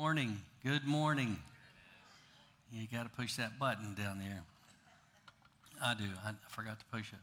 [0.00, 0.40] Morning.
[0.64, 1.36] Good morning.
[2.72, 4.42] You got to push that button down there.
[5.84, 6.04] I do.
[6.24, 7.18] I forgot to push it.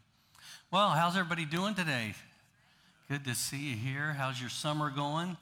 [0.69, 2.13] Well, how's everybody doing today?
[3.09, 4.13] Good to see you here.
[4.13, 5.37] How's your summer going?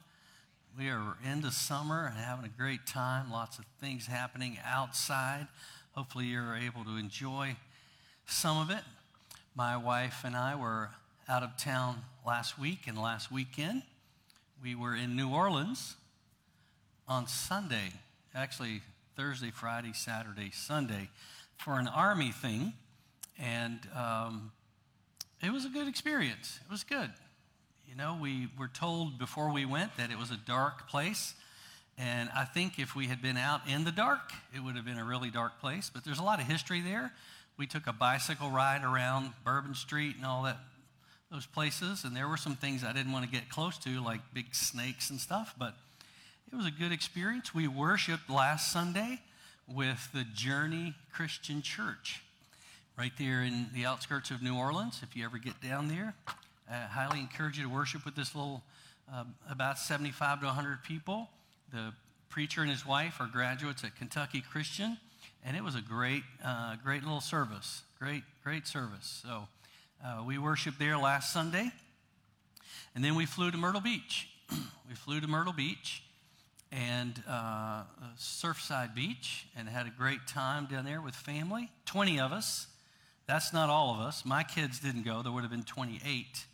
[0.78, 3.30] We are into summer and having a great time.
[3.30, 5.46] Lots of things happening outside.
[5.92, 7.54] Hopefully, you're able to enjoy
[8.24, 8.82] some of it.
[9.54, 10.88] My wife and I were
[11.28, 11.96] out of town
[12.26, 13.82] last week and last weekend.
[14.62, 15.96] We were in New Orleans
[17.08, 17.92] on Sunday,
[18.34, 18.82] actually
[19.16, 21.08] Thursday, Friday, Saturday, Sunday,
[21.56, 22.74] for an army thing.
[23.38, 24.52] And um,
[25.42, 26.60] it was a good experience.
[26.64, 27.10] It was good.
[27.88, 31.34] You know, we were told before we went that it was a dark place.
[31.98, 34.98] And I think if we had been out in the dark, it would have been
[34.98, 35.90] a really dark place.
[35.92, 37.12] But there's a lot of history there.
[37.56, 40.58] We took a bicycle ride around Bourbon Street and all that,
[41.30, 42.04] those places.
[42.04, 45.08] And there were some things I didn't want to get close to, like big snakes
[45.08, 45.54] and stuff.
[45.58, 45.74] But
[46.56, 47.54] it was a good experience.
[47.54, 49.20] We worshiped last Sunday
[49.68, 52.22] with the Journey Christian Church
[52.96, 55.00] right there in the outskirts of New Orleans.
[55.02, 56.14] If you ever get down there,
[56.70, 58.62] I highly encourage you to worship with this little,
[59.12, 61.28] uh, about 75 to 100 people.
[61.74, 61.92] The
[62.30, 64.96] preacher and his wife are graduates at Kentucky Christian,
[65.44, 67.82] and it was a great, uh, great little service.
[67.98, 69.20] Great, great service.
[69.22, 69.46] So
[70.02, 71.70] uh, we worshiped there last Sunday,
[72.94, 74.30] and then we flew to Myrtle Beach.
[74.88, 76.02] we flew to Myrtle Beach
[76.72, 77.82] and uh,
[78.18, 81.70] Surfside Beach and had a great time down there with family.
[81.86, 82.66] 20 of us.
[83.26, 84.24] That's not all of us.
[84.24, 85.22] My kids didn't go.
[85.22, 86.46] There would have been 28.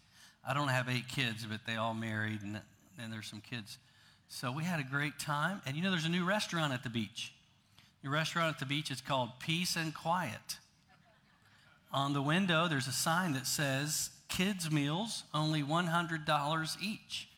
[0.46, 2.60] I don't have eight kids, but they all married, and,
[2.98, 3.78] and there's some kids.
[4.28, 5.60] So we had a great time.
[5.66, 7.33] And you know, there's a new restaurant at the beach.
[8.02, 10.58] The restaurant at the beach is called Peace and Quiet.
[11.92, 17.28] On the window, there's a sign that says, Kids' meals, only $100 each.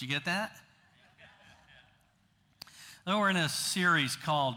[0.00, 0.56] Did you get that?
[3.06, 4.54] We're in a series called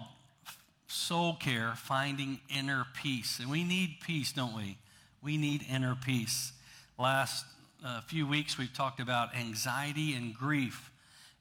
[0.88, 3.40] Soul Care Finding Inner Peace.
[3.40, 4.78] And we need peace, don't we?
[5.22, 6.54] We need inner peace.
[6.98, 7.44] Last
[7.86, 10.92] uh, few weeks, we've talked about anxiety and grief.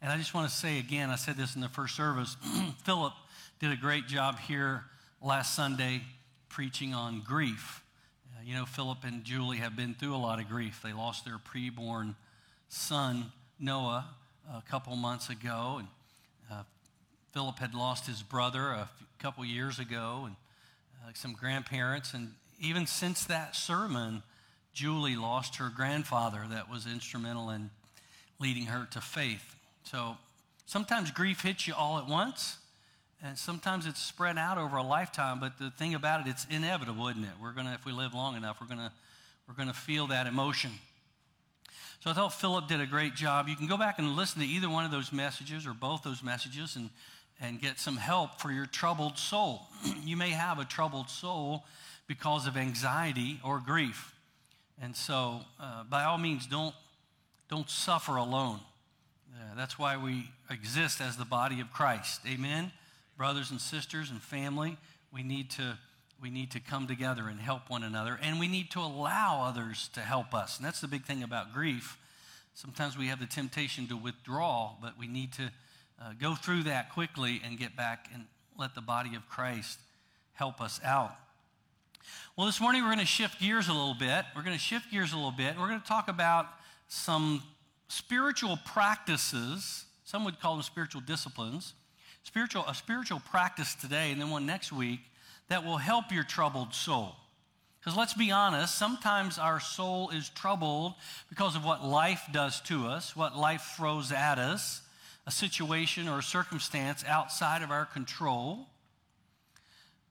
[0.00, 2.36] And I just want to say again, I said this in the first service,
[2.82, 3.12] Philip
[3.60, 4.82] did a great job here
[5.22, 6.02] last Sunday
[6.48, 7.84] preaching on grief.
[8.34, 10.80] Uh, you know, Philip and Julie have been through a lot of grief.
[10.82, 12.16] They lost their preborn
[12.68, 13.30] son
[13.62, 14.04] Noah
[14.52, 15.88] a couple months ago, and
[16.50, 16.64] uh,
[17.32, 18.88] Philip had lost his brother a
[19.20, 20.34] couple years ago, and
[21.04, 22.12] uh, some grandparents.
[22.12, 24.24] And even since that sermon,
[24.74, 27.70] Julie lost her grandfather that was instrumental in
[28.40, 29.54] leading her to faith.
[29.84, 30.16] So
[30.66, 32.56] sometimes grief hits you all at once,
[33.22, 35.38] and sometimes it's spread out over a lifetime.
[35.38, 37.34] But the thing about it, it's inevitable, isn't it?
[37.40, 38.92] We're gonna, if we live long enough, we're gonna,
[39.46, 40.72] we're gonna feel that emotion.
[42.02, 43.46] So I thought Philip did a great job.
[43.48, 46.20] You can go back and listen to either one of those messages or both those
[46.20, 46.90] messages and,
[47.40, 49.68] and get some help for your troubled soul.
[50.04, 51.62] you may have a troubled soul
[52.08, 54.16] because of anxiety or grief.
[54.82, 56.74] And so, uh, by all means, don't,
[57.48, 58.58] don't suffer alone.
[59.32, 62.22] Uh, that's why we exist as the body of Christ.
[62.28, 62.72] Amen?
[63.16, 64.76] Brothers and sisters and family,
[65.12, 65.78] we need to
[66.22, 69.90] we need to come together and help one another, and we need to allow others
[69.94, 70.56] to help us.
[70.56, 71.98] And that's the big thing about grief.
[72.54, 75.50] Sometimes we have the temptation to withdraw, but we need to
[76.00, 79.80] uh, go through that quickly and get back and let the body of Christ
[80.34, 81.16] help us out.
[82.36, 84.24] Well, this morning we're going to shift gears a little bit.
[84.36, 85.56] We're going to shift gears a little bit.
[85.58, 86.46] We're going to talk about
[86.86, 87.42] some
[87.88, 89.86] spiritual practices.
[90.04, 91.74] Some would call them spiritual disciplines.
[92.22, 95.00] Spiritual, a spiritual practice today, and then one next week
[95.48, 97.16] that will help your troubled soul.
[97.82, 100.94] Because let's be honest, sometimes our soul is troubled
[101.28, 104.82] because of what life does to us, what life throws at us,
[105.26, 108.68] a situation or a circumstance outside of our control.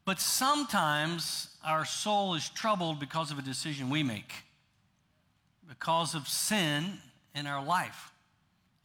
[0.03, 4.33] But sometimes our soul is troubled because of a decision we make,
[5.69, 6.97] because of sin
[7.33, 8.11] in our life.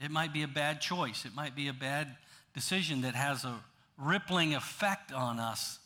[0.01, 2.15] It might be a bad choice, it might be a bad
[2.55, 3.59] decision that has a
[3.99, 5.81] rippling effect on us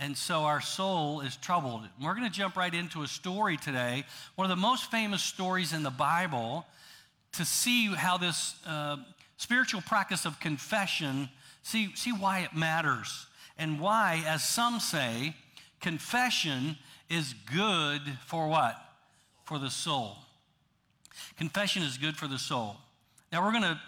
[0.00, 1.82] and so our soul is troubled.
[2.02, 4.04] We're going to jump right into a story today,
[4.34, 6.66] one of the most famous stories in the Bible,
[7.32, 8.96] to see how this uh,
[9.36, 11.28] spiritual practice of confession,
[11.62, 13.26] see, see why it matters,
[13.58, 15.36] and why, as some say,
[15.80, 16.76] confession
[17.10, 18.76] is good for what?
[19.44, 20.16] For the soul.
[21.36, 22.76] Confession is good for the soul.
[23.30, 23.80] Now we're going to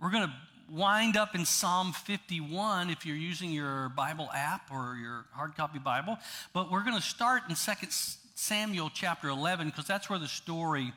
[0.00, 0.32] we're going to
[0.70, 5.78] wind up in Psalm 51 if you're using your Bible app or your hard copy
[5.78, 6.16] Bible.
[6.52, 7.72] But we're going to start in 2
[8.34, 10.92] Samuel chapter 11 because that's where the story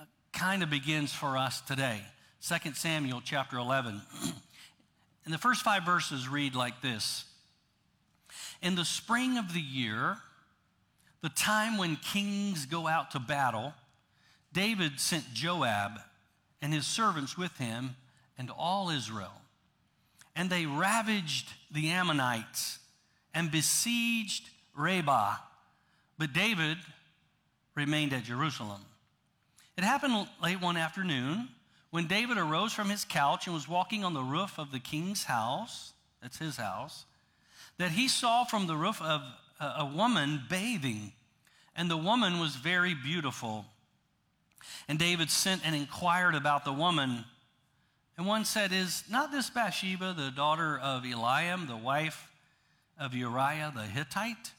[0.00, 2.00] uh, kind of begins for us today.
[2.46, 4.02] 2 Samuel chapter 11.
[5.24, 7.24] and the first five verses read like this
[8.62, 10.16] In the spring of the year,
[11.22, 13.74] the time when kings go out to battle,
[14.52, 16.00] David sent Joab
[16.60, 17.96] and his servants with him
[18.38, 19.42] and all Israel.
[20.36, 22.78] And they ravaged the Ammonites
[23.32, 25.36] and besieged Rabbah.
[26.18, 26.78] But David
[27.74, 28.80] remained at Jerusalem.
[29.76, 31.48] It happened late one afternoon
[31.90, 35.24] when David arose from his couch and was walking on the roof of the king's
[35.24, 37.04] house, that's his house,
[37.78, 39.22] that he saw from the roof of
[39.60, 41.12] a woman bathing,
[41.76, 43.64] and the woman was very beautiful.
[44.88, 47.24] And David sent and inquired about the woman.
[48.16, 52.30] And one said, Is not this Bathsheba the daughter of Eliam, the wife
[52.98, 54.52] of Uriah the Hittite?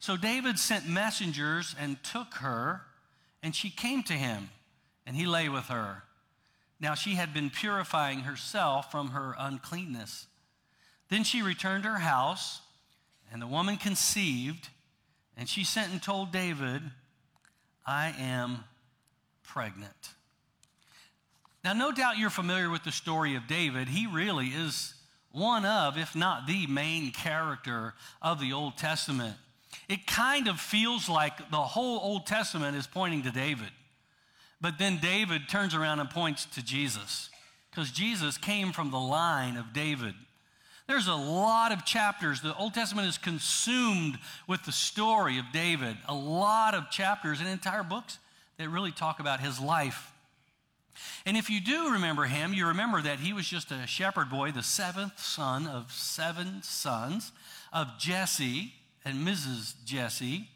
[0.00, 2.82] So David sent messengers and took her,
[3.42, 4.50] and she came to him,
[5.06, 6.04] and he lay with her.
[6.80, 10.26] Now she had been purifying herself from her uncleanness.
[11.08, 12.60] Then she returned to her house,
[13.32, 14.68] and the woman conceived,
[15.36, 16.82] and she sent and told David,
[17.86, 18.64] I am
[19.42, 20.10] pregnant.
[21.64, 23.88] Now, no doubt you're familiar with the story of David.
[23.88, 24.94] He really is
[25.32, 29.36] one of, if not the main character of the Old Testament.
[29.88, 33.70] It kind of feels like the whole Old Testament is pointing to David.
[34.60, 37.30] But then David turns around and points to Jesus
[37.70, 40.14] because Jesus came from the line of David.
[40.88, 42.40] There's a lot of chapters.
[42.40, 45.96] The Old Testament is consumed with the story of David.
[46.08, 48.18] A lot of chapters and entire books
[48.56, 50.12] that really talk about his life.
[51.26, 54.52] And if you do remember him, you remember that he was just a shepherd boy,
[54.52, 57.32] the seventh son of seven sons
[57.72, 58.72] of Jesse
[59.04, 59.74] and Mrs.
[59.84, 60.48] Jesse.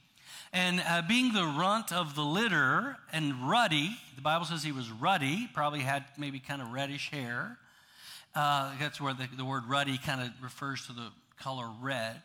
[0.53, 4.91] And uh, being the runt of the litter and ruddy, the Bible says he was
[4.91, 7.57] ruddy, probably had maybe kind of reddish hair.
[8.35, 11.09] Uh, that's where the, the word ruddy kind of refers to the
[11.39, 12.23] color red.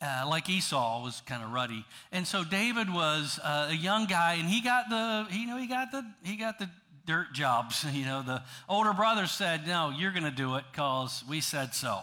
[0.00, 4.34] Uh, like Esau was kind of ruddy, and so David was uh, a young guy,
[4.34, 6.70] and he got the, you know, he got the, he got the
[7.08, 7.84] dirt jobs.
[7.92, 11.74] You know, the older brother said, "No, you're going to do it because we said
[11.74, 12.00] so."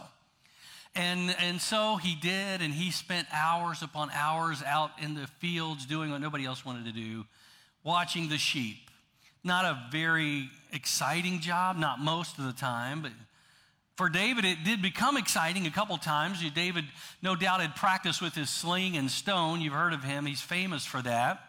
[0.95, 5.85] And, and so he did, and he spent hours upon hours out in the fields
[5.85, 7.25] doing what nobody else wanted to do,
[7.83, 8.77] watching the sheep.
[9.43, 13.11] Not a very exciting job, not most of the time, but
[13.97, 16.39] for David, it did become exciting a couple times.
[16.51, 16.85] David,
[17.21, 19.61] no doubt, had practiced with his sling and stone.
[19.61, 21.41] You've heard of him, he's famous for that.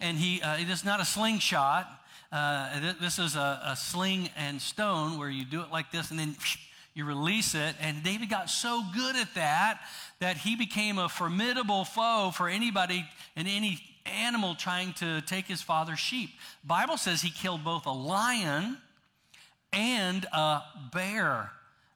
[0.00, 1.86] And he, uh, it is not a slingshot.
[2.32, 6.18] Uh, this is a, a, sling and stone where you do it like this and
[6.18, 6.34] then
[6.94, 7.74] you release it.
[7.78, 9.80] And David got so good at that
[10.20, 13.04] that he became a formidable foe for anybody
[13.36, 16.30] and any animal trying to take his father's sheep.
[16.64, 18.78] Bible says he killed both a lion
[19.72, 20.62] and a
[20.92, 21.50] bear.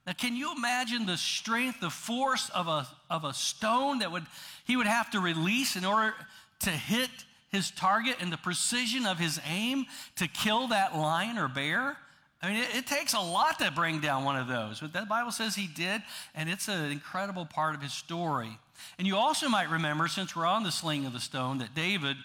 [0.05, 4.25] Now, can you imagine the strength, the force of a, of a stone that would
[4.65, 6.13] he would have to release in order
[6.61, 7.09] to hit
[7.49, 9.85] his target and the precision of his aim
[10.17, 11.97] to kill that lion or bear?
[12.41, 15.01] I mean, it, it, takes a lot to bring down one of those, but the
[15.09, 16.03] Bible says he did,
[16.35, 18.59] and it's an incredible part of his story.
[18.99, 22.15] And you also might remember, since we're on the sling of the stone, that David,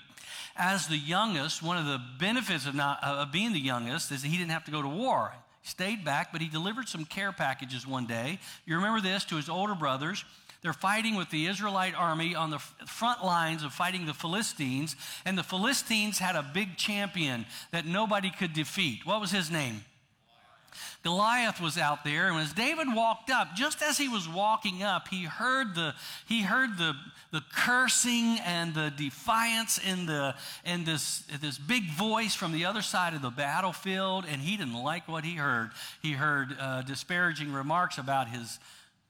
[0.56, 4.28] as the youngest, one of the benefits of, not, of being the youngest is that
[4.28, 5.32] he didn't have to go to war.
[5.62, 8.38] He stayed back, but he delivered some care packages one day.
[8.66, 10.25] You remember this to his older brothers.
[10.62, 15.37] They're fighting with the Israelite army on the front lines of fighting the Philistines, and
[15.37, 19.04] the Philistines had a big champion that nobody could defeat.
[19.04, 19.85] What was his name?
[21.02, 25.09] Goliath was out there, and as David walked up, just as he was walking up,
[25.09, 25.95] he heard the
[26.28, 26.95] he heard the
[27.33, 32.83] the cursing and the defiance in the in this this big voice from the other
[32.83, 35.71] side of the battlefield, and he didn't like what he heard.
[36.00, 38.61] He heard uh, disparaging remarks about his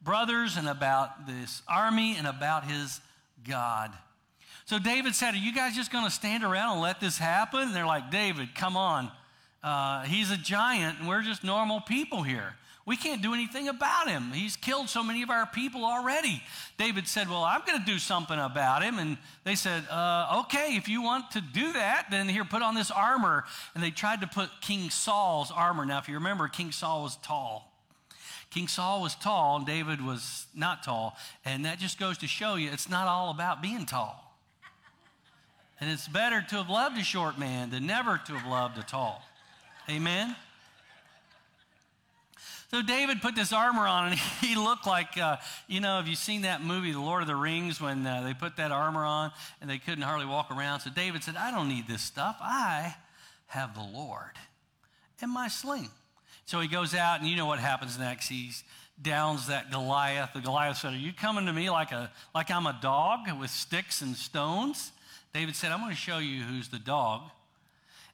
[0.04, 3.00] brothers and about this army and about his
[3.48, 3.92] God.
[4.64, 7.60] So David said, Are you guys just going to stand around and let this happen?
[7.60, 9.10] And they're like, David, come on.
[9.62, 12.54] Uh, he's a giant, and we're just normal people here.
[12.84, 14.32] We can't do anything about him.
[14.32, 16.42] He's killed so many of our people already.
[16.78, 18.98] David said, Well, I'm going to do something about him.
[18.98, 22.74] And they said, uh, Okay, if you want to do that, then here, put on
[22.74, 23.44] this armor.
[23.74, 25.86] And they tried to put King Saul's armor.
[25.86, 27.71] Now, if you remember, King Saul was tall.
[28.52, 31.16] King Saul was tall, and David was not tall.
[31.44, 34.36] And that just goes to show you it's not all about being tall.
[35.80, 38.82] And it's better to have loved a short man than never to have loved a
[38.82, 39.22] tall.
[39.88, 40.36] Amen?
[42.70, 46.14] So David put this armor on, and he looked like, uh, you know, have you
[46.14, 49.32] seen that movie, The Lord of the Rings, when uh, they put that armor on
[49.62, 50.80] and they couldn't hardly walk around?
[50.80, 52.36] So David said, I don't need this stuff.
[52.40, 52.96] I
[53.46, 54.32] have the Lord.
[55.22, 55.90] in my sling.
[56.46, 58.28] So he goes out, and you know what happens next.
[58.28, 58.50] He
[59.00, 60.30] downs that Goliath.
[60.34, 63.50] The Goliath said, Are you coming to me like, a, like I'm a dog with
[63.50, 64.92] sticks and stones?
[65.32, 67.22] David said, I'm going to show you who's the dog.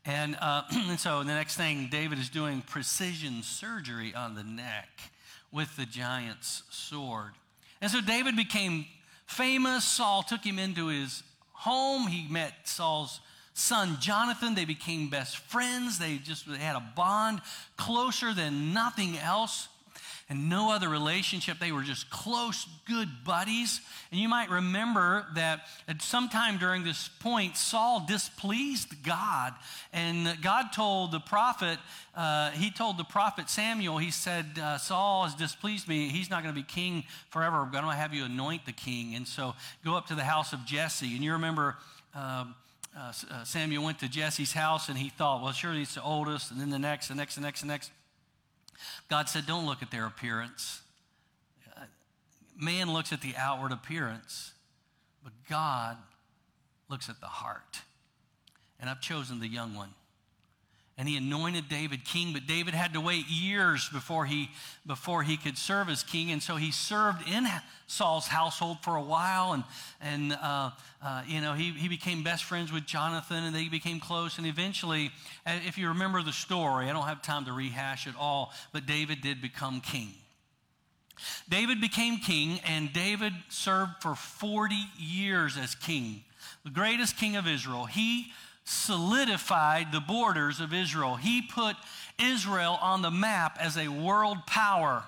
[0.05, 4.89] And, uh, and so the next thing, David is doing precision surgery on the neck
[5.53, 7.33] with the giant's sword.
[7.81, 8.87] And so David became
[9.27, 9.85] famous.
[9.85, 12.07] Saul took him into his home.
[12.07, 13.21] He met Saul's
[13.59, 14.55] son Jonathan.
[14.55, 15.99] They became best friends.
[15.99, 17.41] They just they had a bond
[17.77, 19.69] closer than nothing else
[20.31, 21.59] and no other relationship.
[21.59, 23.81] They were just close, good buddies.
[24.13, 29.55] And you might remember that at some time during this point, Saul displeased God.
[29.93, 31.79] And God told the prophet,
[32.15, 36.09] uh, he told the prophet Samuel, he said, uh, Saul has displeased me.
[36.09, 37.57] He's not going to be king forever.
[37.57, 39.15] I'm going to have you anoint the king.
[39.15, 41.15] And so go up to the house of Jesse.
[41.15, 41.77] And you remember.
[42.15, 42.55] Um,
[42.97, 46.51] uh, uh, Samuel went to Jesse's house and he thought, well, surely it's the oldest,
[46.51, 47.91] and then the next, the next, the next, the next.
[49.09, 50.83] God said, don't look at their appearance.
[51.77, 51.83] Uh,
[52.59, 54.53] man looks at the outward appearance,
[55.23, 55.97] but God
[56.89, 57.81] looks at the heart.
[58.81, 59.91] And I've chosen the young one
[60.99, 64.51] and he anointed David king, but David had to wait years before he,
[64.85, 66.33] before he could serve as king.
[66.33, 67.47] And so he served in
[67.87, 69.53] Saul's household for a while.
[69.53, 69.63] And,
[70.01, 74.01] and uh, uh, you know, he, he became best friends with Jonathan and they became
[74.01, 74.39] close.
[74.39, 75.13] And eventually,
[75.47, 79.21] if you remember the story, I don't have time to rehash it all, but David
[79.21, 80.09] did become king.
[81.49, 86.23] David became king, and David served for 40 years as king,
[86.65, 87.87] the greatest king of Israel.
[87.87, 88.33] He
[88.69, 91.17] solidified the borders of Israel.
[91.17, 91.75] He put
[92.19, 95.05] Israel on the map as a world power.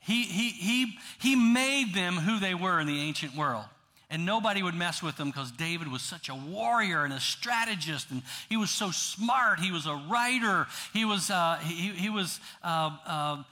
[0.00, 3.64] He, he, he, he made them who they were in the ancient world.
[4.08, 8.10] And nobody would mess with them because David was such a warrior and a strategist,
[8.10, 9.60] and he was so smart.
[9.60, 10.66] He was a writer.
[10.92, 13.42] He was, uh, he, he was uh, uh,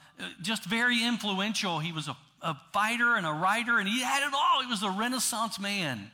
[0.41, 1.79] just very influential.
[1.79, 4.61] He was a, a fighter and a writer, and he had it all.
[4.61, 6.11] He was a Renaissance man.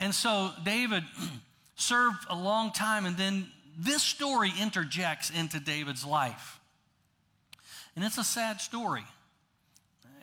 [0.00, 1.02] And so David
[1.76, 6.60] served a long time, and then this story interjects into David's life.
[7.96, 9.04] And it's a sad story.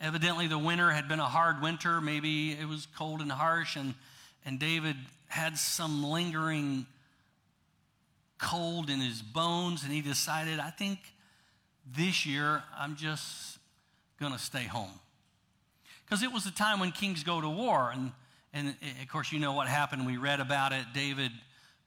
[0.00, 2.00] Evidently, the winter had been a hard winter.
[2.00, 3.94] Maybe it was cold and harsh, and,
[4.44, 4.96] and David
[5.28, 6.86] had some lingering
[8.38, 10.98] cold in his bones, and he decided, I think
[11.96, 13.58] this year I'm just
[14.18, 15.00] going to stay home.
[16.04, 18.12] Because it was a time when kings go to war, and
[18.52, 20.06] and eh, of course, you know what happened.
[20.06, 20.84] We read about it.
[20.94, 21.32] David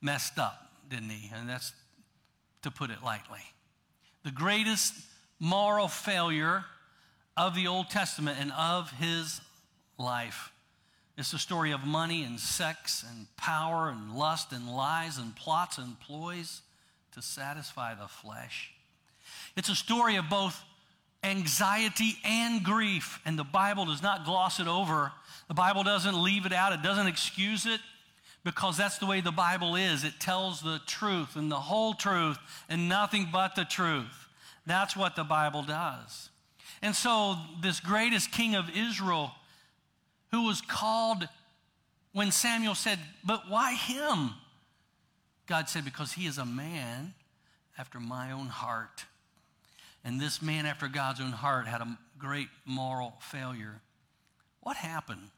[0.02, 1.32] messed up, didn't he?
[1.34, 1.74] And that's
[2.64, 3.42] to put it lightly.
[4.24, 4.94] The greatest
[5.40, 6.66] moral failure
[7.38, 9.42] of the Old Testament and of his
[9.98, 10.52] life.
[11.18, 15.78] It's the story of money and sex and power and lust and lies and plots
[15.78, 16.62] and ploys
[17.14, 18.72] to satisfy the flesh.
[19.56, 20.62] It's a story of both
[21.24, 25.12] anxiety and grief, and the Bible does not gloss it over
[25.48, 27.80] the Bible doesn't leave it out, it doesn't excuse it
[28.44, 30.04] because that's the way the Bible is.
[30.04, 32.38] It tells the truth and the whole truth
[32.70, 34.28] and nothing but the truth.
[34.66, 36.30] That's what the Bible does.
[36.82, 39.32] And so, this greatest king of Israel,
[40.32, 41.28] who was called
[42.14, 44.32] when Samuel said, But why him?
[45.48, 47.14] God said, Because he is a man
[47.78, 49.06] after my own heart.
[50.04, 53.82] And this man after God's own heart had a great moral failure.
[54.62, 55.30] What happened?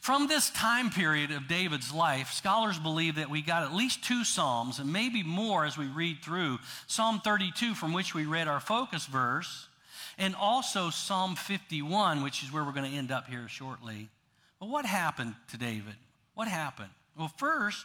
[0.00, 4.24] From this time period of David's life, scholars believe that we got at least two
[4.24, 6.58] Psalms and maybe more as we read through.
[6.86, 9.68] Psalm 32, from which we read our focus verse,
[10.18, 14.08] and also Psalm 51, which is where we're going to end up here shortly.
[14.58, 15.94] But what happened to David?
[16.34, 16.90] What happened?
[17.16, 17.84] Well, first,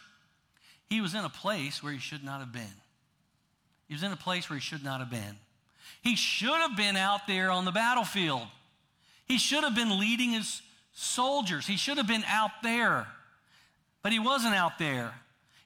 [0.88, 2.80] he was in a place where he should not have been.
[3.88, 5.36] He was in a place where he should not have been.
[6.02, 8.46] He should have been out there on the battlefield.
[9.26, 10.62] He should have been leading his
[10.96, 11.66] soldiers.
[11.66, 13.06] He should have been out there,
[14.02, 15.12] but he wasn't out there.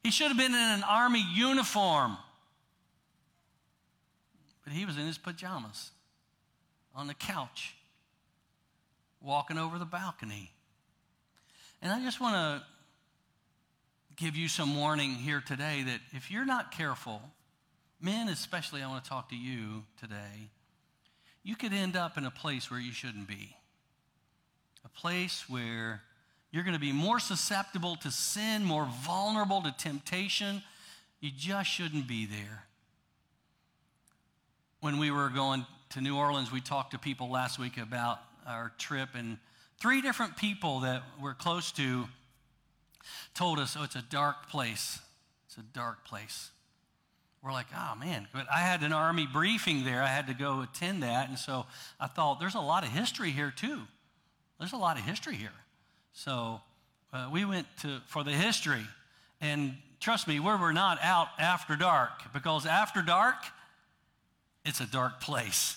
[0.03, 2.17] He should have been in an army uniform,
[4.65, 5.93] but he was in his pajamas
[6.95, 7.77] on the couch,
[9.23, 10.51] walking over the balcony.
[11.81, 12.67] And I just want to
[14.17, 17.23] give you some warning here today that if you're not careful,
[18.01, 20.51] men especially, I want to talk to you today,
[21.45, 23.55] you could end up in a place where you shouldn't be
[24.85, 26.03] a place where
[26.51, 30.63] you're going to be more susceptible to sin, more vulnerable to temptation.
[31.21, 32.65] You just shouldn't be there.
[34.81, 38.73] When we were going to New Orleans, we talked to people last week about our
[38.79, 39.39] trip, and
[39.79, 42.07] three different people that we're close to
[43.35, 44.99] told us, oh, it's a dark place.
[45.47, 46.51] It's a dark place.
[47.43, 48.29] we're like, oh man.
[48.33, 50.03] But I had an army briefing there.
[50.03, 51.29] I had to go attend that.
[51.29, 51.67] And so
[51.99, 53.83] I thought, there's a lot of history here too.
[54.61, 55.49] There's a lot of history here.
[56.12, 56.61] So
[57.12, 58.87] uh, we went to, for the history.
[59.40, 63.37] And trust me, we were not out after dark because after dark,
[64.64, 65.76] it's a dark place.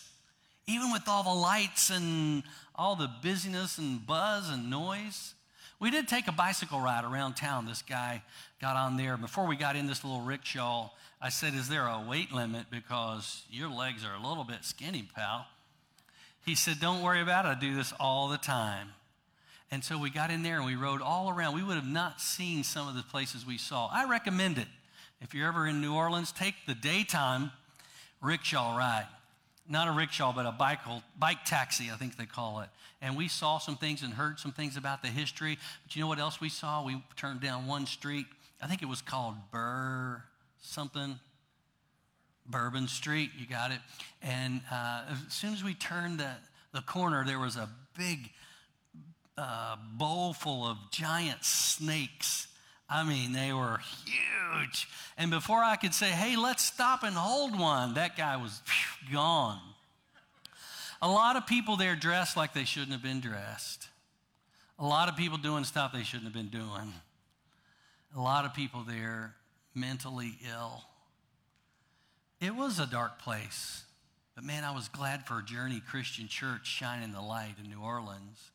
[0.67, 2.43] Even with all the lights and
[2.75, 5.33] all the busyness and buzz and noise.
[5.79, 7.65] We did take a bicycle ride around town.
[7.65, 8.23] This guy
[8.61, 9.17] got on there.
[9.17, 10.89] Before we got in this little rickshaw,
[11.21, 12.65] I said, Is there a weight limit?
[12.71, 15.45] Because your legs are a little bit skinny, pal.
[16.45, 17.49] He said, Don't worry about it.
[17.49, 18.89] I do this all the time.
[19.71, 21.55] And so we got in there and we rode all around.
[21.55, 23.89] We would have not seen some of the places we saw.
[23.91, 24.67] I recommend it.
[25.19, 27.51] If you're ever in New Orleans, take the daytime
[28.21, 29.07] rickshaw ride.
[29.67, 30.79] Not a rickshaw, but a bike,
[31.17, 32.69] bike taxi, I think they call it.
[33.01, 35.57] And we saw some things and heard some things about the history.
[35.83, 36.85] But you know what else we saw?
[36.85, 38.25] We turned down one street.
[38.61, 40.21] I think it was called Burr
[40.61, 41.19] something.
[42.47, 43.79] Bourbon Street, you got it.
[44.21, 46.31] And uh, as soon as we turned the,
[46.73, 48.29] the corner, there was a big
[49.37, 52.47] uh, bowl full of giant snakes.
[52.89, 54.87] I mean, they were huge.
[55.17, 59.13] And before I could say, hey, let's stop and hold one, that guy was phew,
[59.13, 59.59] gone.
[61.01, 63.87] A lot of people there dressed like they shouldn't have been dressed.
[64.79, 66.93] A lot of people doing stuff they shouldn't have been doing.
[68.15, 69.33] A lot of people there
[69.73, 70.83] mentally ill.
[72.43, 73.85] It was a dark place.
[74.35, 78.51] But man, I was glad for Journey Christian Church shining the light in New Orleans.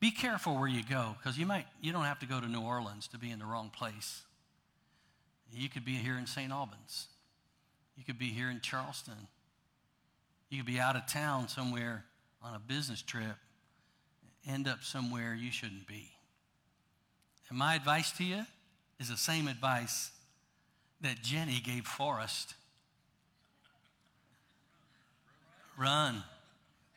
[0.00, 2.62] Be careful where you go, because you might you don't have to go to New
[2.62, 4.22] Orleans to be in the wrong place.
[5.52, 6.50] You could be here in St.
[6.50, 7.06] Albans.
[7.96, 9.28] You could be here in Charleston.
[10.50, 12.04] You could be out of town somewhere
[12.42, 13.36] on a business trip,
[14.48, 16.10] end up somewhere you shouldn't be.
[17.48, 18.46] And my advice to you
[18.98, 20.10] is the same advice
[21.02, 22.54] that Jenny gave Forrest.
[25.78, 26.22] Run,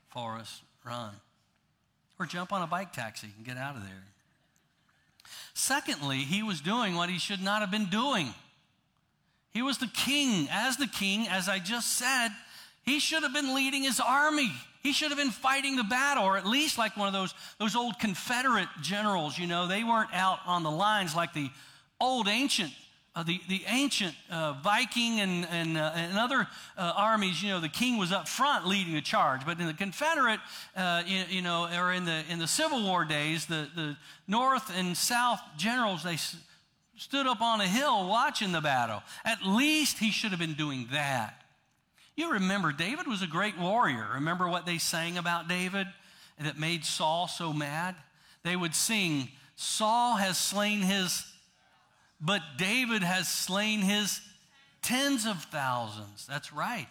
[0.09, 1.13] Forrest, run.
[2.19, 4.03] Or jump on a bike taxi and get out of there.
[5.53, 8.33] Secondly, he was doing what he should not have been doing.
[9.53, 10.47] He was the king.
[10.51, 12.29] As the king, as I just said,
[12.83, 14.51] he should have been leading his army.
[14.83, 17.75] He should have been fighting the battle, or at least like one of those, those
[17.75, 21.49] old Confederate generals, you know, they weren't out on the lines like the
[21.99, 22.71] old ancient
[23.17, 27.59] uh, the, the ancient uh, Viking and, and, uh, and other uh, armies, you know,
[27.59, 29.43] the king was up front leading the charge.
[29.43, 30.39] But in the Confederate,
[30.75, 34.71] uh, you, you, know, or in the, in the Civil War days, the, the North
[34.77, 36.37] and South generals, they s-
[36.95, 39.01] stood up on a hill watching the battle.
[39.25, 41.41] At least he should have been doing that.
[42.15, 44.09] You remember, David was a great warrior.
[44.13, 45.87] Remember what they sang about David
[46.39, 47.95] that made Saul so mad?
[48.43, 51.25] They would sing, Saul has slain his
[52.19, 54.21] but David has slain his
[54.81, 56.25] tens of thousands.
[56.27, 56.87] That's right.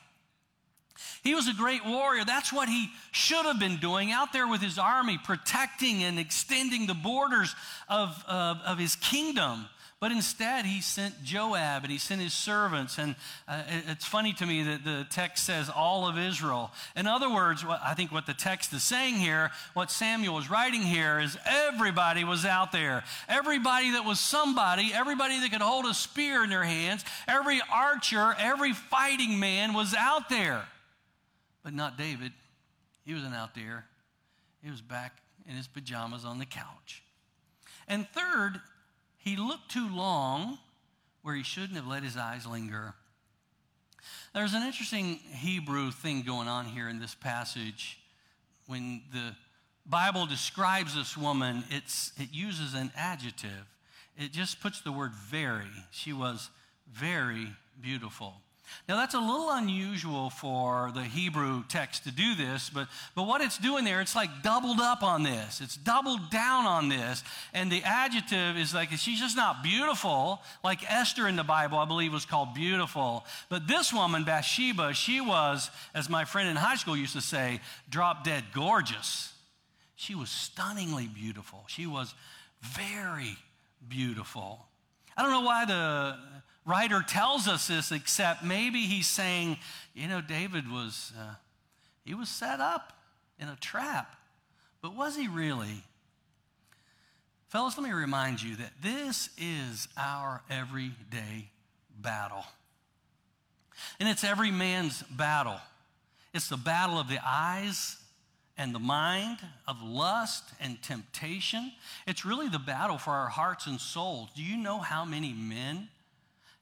[1.22, 2.24] He was a great warrior.
[2.24, 6.86] That's what he should have been doing out there with his army, protecting and extending
[6.86, 7.54] the borders
[7.88, 9.66] of, of, of his kingdom.
[9.98, 12.98] But instead, he sent Joab and he sent his servants.
[12.98, 13.16] And
[13.48, 16.70] uh, it's funny to me that the text says all of Israel.
[16.94, 20.50] In other words, what, I think what the text is saying here, what Samuel is
[20.50, 23.04] writing here, is everybody was out there.
[23.26, 28.36] Everybody that was somebody, everybody that could hold a spear in their hands, every archer,
[28.38, 30.62] every fighting man was out there.
[31.64, 32.32] But not David.
[33.06, 33.86] He wasn't out there,
[34.62, 37.02] he was back in his pajamas on the couch.
[37.88, 38.60] And third,
[39.26, 40.56] he looked too long
[41.22, 42.94] where he shouldn't have let his eyes linger.
[44.32, 47.98] There's an interesting Hebrew thing going on here in this passage.
[48.68, 49.34] When the
[49.84, 53.66] Bible describes this woman, it's, it uses an adjective.
[54.16, 55.64] It just puts the word very.
[55.90, 56.48] She was
[56.92, 57.48] very
[57.82, 58.34] beautiful.
[58.88, 63.40] Now, that's a little unusual for the Hebrew text to do this, but, but what
[63.40, 65.60] it's doing there, it's like doubled up on this.
[65.60, 67.24] It's doubled down on this.
[67.52, 71.84] And the adjective is like, she's just not beautiful, like Esther in the Bible, I
[71.84, 73.24] believe, was called beautiful.
[73.48, 77.60] But this woman, Bathsheba, she was, as my friend in high school used to say,
[77.88, 79.32] drop dead gorgeous.
[79.96, 81.64] She was stunningly beautiful.
[81.66, 82.14] She was
[82.60, 83.36] very
[83.88, 84.66] beautiful.
[85.16, 86.18] I don't know why the
[86.66, 89.56] writer tells us this, except maybe he's saying,
[89.94, 91.34] you know, David was, uh,
[92.04, 92.92] he was set up
[93.38, 94.16] in a trap.
[94.82, 95.82] But was he really?
[97.48, 101.48] Fellas, let me remind you that this is our everyday
[101.98, 102.44] battle.
[104.00, 105.58] And it's every man's battle.
[106.34, 107.96] It's the battle of the eyes
[108.58, 111.72] and the mind, of lust and temptation.
[112.06, 114.30] It's really the battle for our hearts and souls.
[114.34, 115.88] Do you know how many men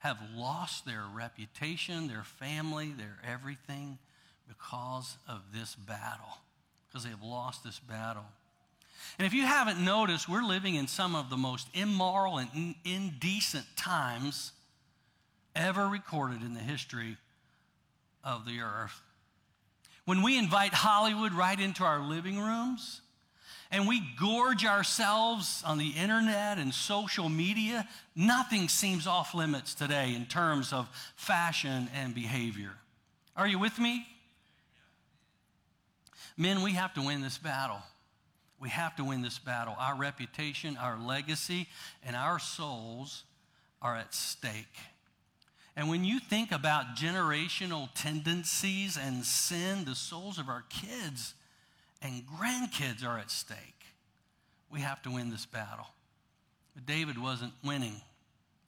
[0.04, 3.98] have lost their reputation, their family, their everything
[4.46, 6.38] because of this battle,
[6.86, 8.26] because they have lost this battle.
[9.18, 13.64] And if you haven't noticed, we're living in some of the most immoral and indecent
[13.76, 14.52] times
[15.56, 17.16] ever recorded in the history
[18.22, 19.00] of the earth.
[20.04, 23.00] When we invite Hollywood right into our living rooms,
[23.74, 30.14] and we gorge ourselves on the internet and social media, nothing seems off limits today
[30.14, 32.70] in terms of fashion and behavior.
[33.36, 34.06] Are you with me?
[36.36, 37.82] Men, we have to win this battle.
[38.60, 39.74] We have to win this battle.
[39.76, 41.66] Our reputation, our legacy,
[42.06, 43.24] and our souls
[43.82, 44.76] are at stake.
[45.74, 51.34] And when you think about generational tendencies and sin, the souls of our kids
[52.02, 53.58] and grandkids are at stake.
[54.70, 55.86] We have to win this battle.
[56.74, 58.00] But David wasn't winning.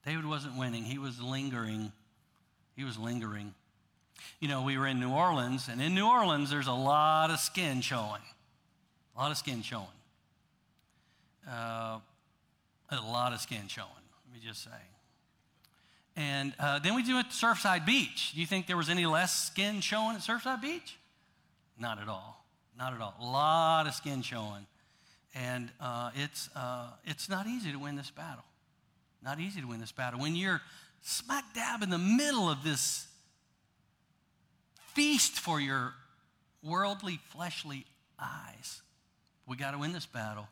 [0.06, 0.84] David wasn't winning.
[0.84, 1.92] He was lingering.
[2.76, 3.54] He was lingering.
[4.40, 7.38] You know, we were in New Orleans, and in New Orleans, there's a lot of
[7.40, 8.22] skin showing.
[9.16, 9.86] A lot of skin showing.
[11.48, 11.98] Uh,
[12.90, 13.88] a lot of skin showing,
[14.26, 14.70] let me just say.
[16.16, 18.32] And uh, then we do it at Surfside Beach.
[18.34, 20.96] Do you think there was any less skin showing at Surfside Beach?
[21.78, 22.45] Not at all.
[22.78, 23.14] Not at all.
[23.20, 24.66] A lot of skin showing.
[25.34, 28.44] And uh, it's, uh, it's not easy to win this battle.
[29.22, 30.20] Not easy to win this battle.
[30.20, 30.60] When you're
[31.02, 33.06] smack dab in the middle of this
[34.94, 35.94] feast for your
[36.62, 37.84] worldly, fleshly
[38.18, 38.82] eyes,
[39.46, 40.48] we got to win this battle.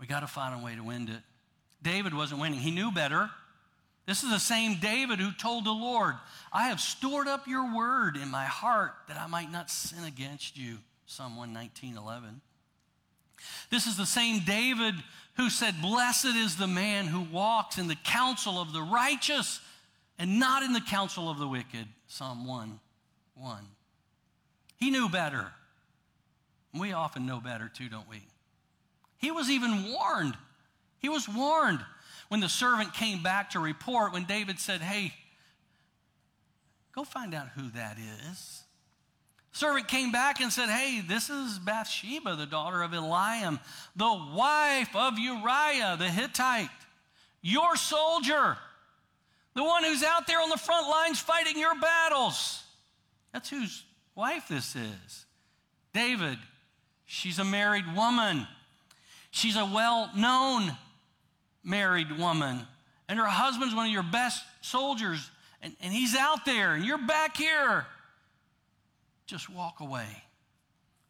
[0.00, 1.22] We got to find a way to win it.
[1.82, 2.60] David wasn't winning.
[2.60, 3.30] He knew better.
[4.06, 6.14] This is the same David who told the Lord,
[6.52, 10.58] I have stored up your word in my heart that I might not sin against
[10.58, 10.78] you.
[11.10, 12.40] Psalm 119, 11.
[13.68, 14.94] This is the same David
[15.36, 19.60] who said, Blessed is the man who walks in the counsel of the righteous
[20.20, 21.88] and not in the counsel of the wicked.
[22.06, 22.78] Psalm 1,
[23.34, 23.58] 1.
[24.76, 25.48] He knew better.
[26.78, 28.22] We often know better too, don't we?
[29.18, 30.36] He was even warned.
[31.00, 31.80] He was warned
[32.28, 35.12] when the servant came back to report when David said, Hey,
[36.94, 37.98] go find out who that
[38.30, 38.59] is.
[39.52, 43.58] Servant came back and said, Hey, this is Bathsheba, the daughter of Eliam,
[43.96, 46.68] the wife of Uriah the Hittite,
[47.42, 48.56] your soldier,
[49.54, 52.62] the one who's out there on the front lines fighting your battles.
[53.32, 53.82] That's whose
[54.14, 55.26] wife this is.
[55.92, 56.38] David,
[57.04, 58.46] she's a married woman.
[59.32, 60.76] She's a well known
[61.64, 62.60] married woman,
[63.08, 65.28] and her husband's one of your best soldiers,
[65.60, 67.84] and, and he's out there, and you're back here
[69.30, 70.08] just walk away.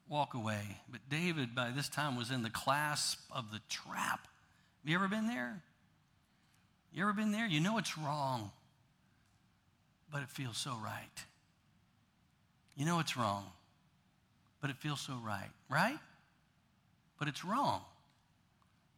[0.08, 0.60] Walk away.
[0.90, 4.28] But David, by this time, was in the clasp of the trap.
[4.82, 5.62] Have you ever been there?
[6.92, 7.46] You ever been there?
[7.46, 8.50] You know it's wrong,
[10.12, 11.24] but it feels so right.
[12.76, 13.44] You know it's wrong,
[14.60, 15.98] but it feels so right, right?
[17.18, 17.82] But it's wrong.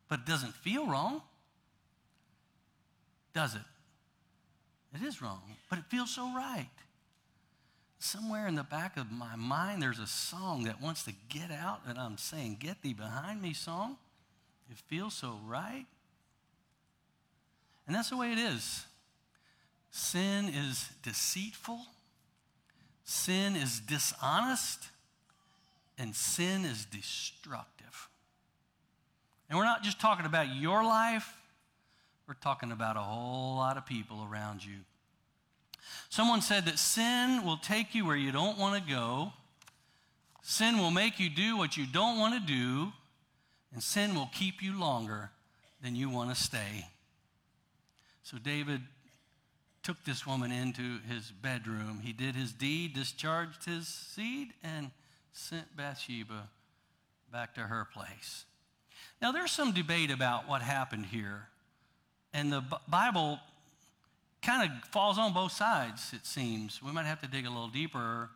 [0.09, 1.23] But it doesn't feel wrong,
[3.35, 3.61] does it?
[4.95, 6.69] It is wrong, but it feels so right
[8.03, 11.81] somewhere in the back of my mind, there's a song that wants to get out,
[11.87, 13.97] and I'm saying, Get thee behind me song.
[14.71, 15.87] It feels so right.
[17.87, 18.87] And that's the way it is.
[19.91, 21.81] Sin is deceitful,
[23.05, 24.89] sin is dishonest,
[25.99, 28.09] and sin is destructive.
[29.51, 31.37] And we're not just talking about your life,
[32.27, 34.77] we're talking about a whole lot of people around you.
[36.09, 39.33] Someone said that sin will take you where you don't want to go,
[40.43, 42.93] sin will make you do what you don't want to do,
[43.73, 45.31] and sin will keep you longer
[45.83, 46.87] than you want to stay.
[48.23, 48.83] So David
[49.83, 52.01] took this woman into his bedroom.
[52.03, 54.91] He did his deed, discharged his seed, and
[55.33, 56.49] sent Bathsheba
[57.33, 58.45] back to her place.
[59.21, 61.49] Now, there's some debate about what happened here.
[62.33, 63.41] And the Bible
[64.43, 66.83] kind of falls on both sides, it seems.
[66.83, 68.29] We might have to dig a little deeper.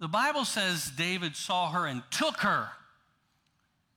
[0.00, 2.68] The Bible says David saw her and took her,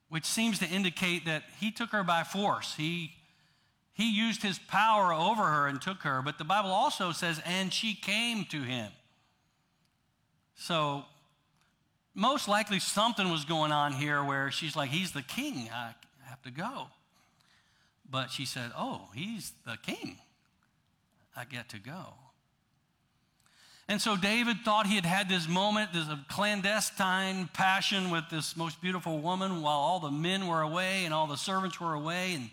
[0.08, 2.74] which seems to indicate that he took her by force.
[2.76, 3.12] He,
[3.92, 6.22] he used his power over her and took her.
[6.22, 8.92] But the Bible also says, and she came to him.
[10.54, 11.04] So,
[12.14, 15.68] most likely something was going on here where she's like, he's the king.
[15.72, 16.88] I have to go.
[18.08, 20.18] But she said, oh, he's the king.
[21.36, 22.14] I get to go.
[23.88, 28.80] And so David thought he had had this moment, this clandestine passion with this most
[28.80, 32.34] beautiful woman while all the men were away and all the servants were away.
[32.34, 32.50] And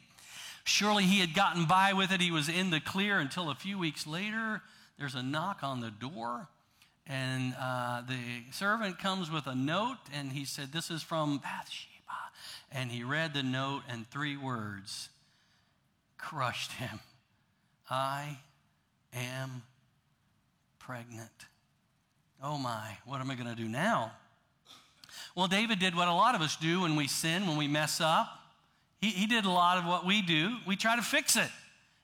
[0.63, 2.21] Surely he had gotten by with it.
[2.21, 4.61] He was in the clear until a few weeks later,
[4.97, 6.47] there's a knock on the door.
[7.05, 8.17] And uh, the
[8.51, 11.89] servant comes with a note, and he said, This is from Bathsheba.
[12.71, 15.09] And he read the note, and three words
[16.17, 17.01] crushed him
[17.89, 18.37] I
[19.15, 19.63] am
[20.79, 21.29] pregnant.
[22.41, 24.11] Oh my, what am I going to do now?
[25.35, 28.01] Well, David did what a lot of us do when we sin, when we mess
[28.01, 28.27] up.
[28.99, 30.57] He, he did a lot of what we do.
[30.67, 31.49] We try to fix it.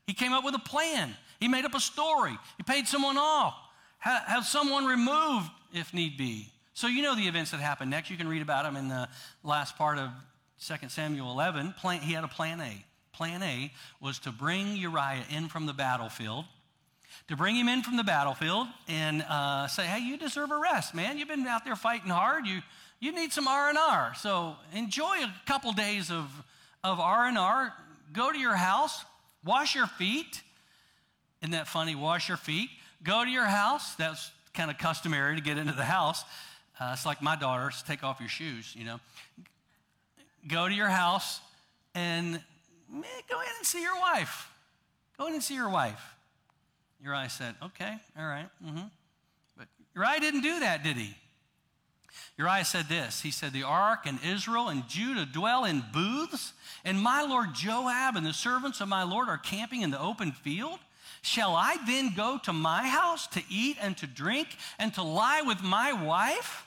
[0.08, 1.16] He came up with a plan.
[1.40, 2.38] He made up a story.
[2.58, 3.56] He paid someone off,
[4.00, 6.52] have, have someone removed if need be.
[6.74, 8.10] So you know the events that happened next.
[8.10, 9.08] You can read about them in the
[9.44, 10.10] last part of
[10.66, 11.74] 2 Samuel 11.
[11.74, 12.86] Plan, he had a plan A.
[13.14, 16.46] Plan A was to bring Uriah in from the battlefield,
[17.28, 20.96] to bring him in from the battlefield and uh, say, hey, you deserve a rest,
[20.96, 21.18] man.
[21.18, 22.48] You've been out there fighting hard.
[22.48, 22.62] You,
[23.00, 24.14] you need some R&R.
[24.16, 26.30] So enjoy a couple days of,
[26.84, 27.74] of R&R.
[28.14, 29.06] Go to your house,
[29.46, 30.42] wash your feet.
[31.42, 31.96] Isn't that funny?
[31.96, 32.70] Wash your feet.
[33.04, 33.96] Go to your house.
[33.96, 36.24] That's kind of customary to get into the house.
[36.80, 39.00] Uh, it's like my daughters take off your shoes, you know.
[40.48, 41.42] Go to your house
[41.94, 42.42] and
[43.30, 44.50] go in and see your wife.
[45.18, 46.02] Go in and see your wife.
[47.04, 48.50] Uriah said, Okay, all right.
[48.66, 48.88] Mm-hmm.
[49.58, 51.16] But Uriah didn't do that, did he?
[52.38, 57.02] Uriah said this He said, The ark and Israel and Judah dwell in booths, and
[57.02, 60.80] my lord Joab and the servants of my lord are camping in the open field.
[61.22, 65.42] Shall I then go to my house to eat and to drink and to lie
[65.42, 66.66] with my wife?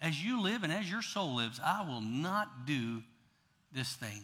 [0.00, 3.02] As you live and as your soul lives, I will not do
[3.72, 4.22] this thing.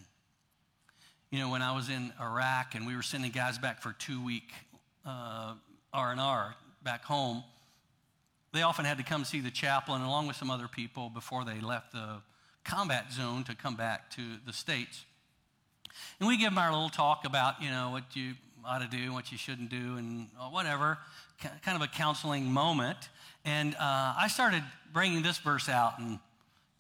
[1.31, 4.25] You know, when I was in Iraq and we were sending guys back for two
[4.25, 4.53] week
[5.05, 7.43] R&R back home,
[8.53, 11.61] they often had to come see the chaplain along with some other people before they
[11.61, 12.23] left the
[12.65, 15.05] combat zone to come back to the States.
[16.21, 18.35] And we give them our little talk about, you know, what you
[18.65, 20.99] ought to do, what you shouldn't do, and uh, whatever,
[21.41, 23.09] kind of a counseling moment.
[23.45, 26.19] And uh, I started bringing this verse out and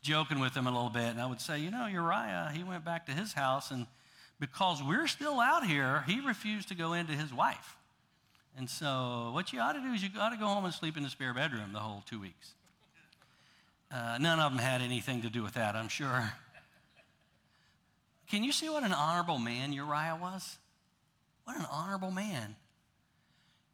[0.03, 1.05] joking with them a little bit.
[1.05, 3.87] And I would say, you know, Uriah, he went back to his house, and
[4.39, 7.78] because we're still out here, he refused to go into his wife.
[8.57, 10.97] And so, what you ought to do is you ought to go home and sleep
[10.97, 12.55] in the spare bedroom the whole two weeks.
[13.91, 16.33] Uh, none of them had anything to do with that, I'm sure.
[18.29, 20.59] Can you see what an honorable man Uriah was?
[21.45, 22.57] What an honorable man.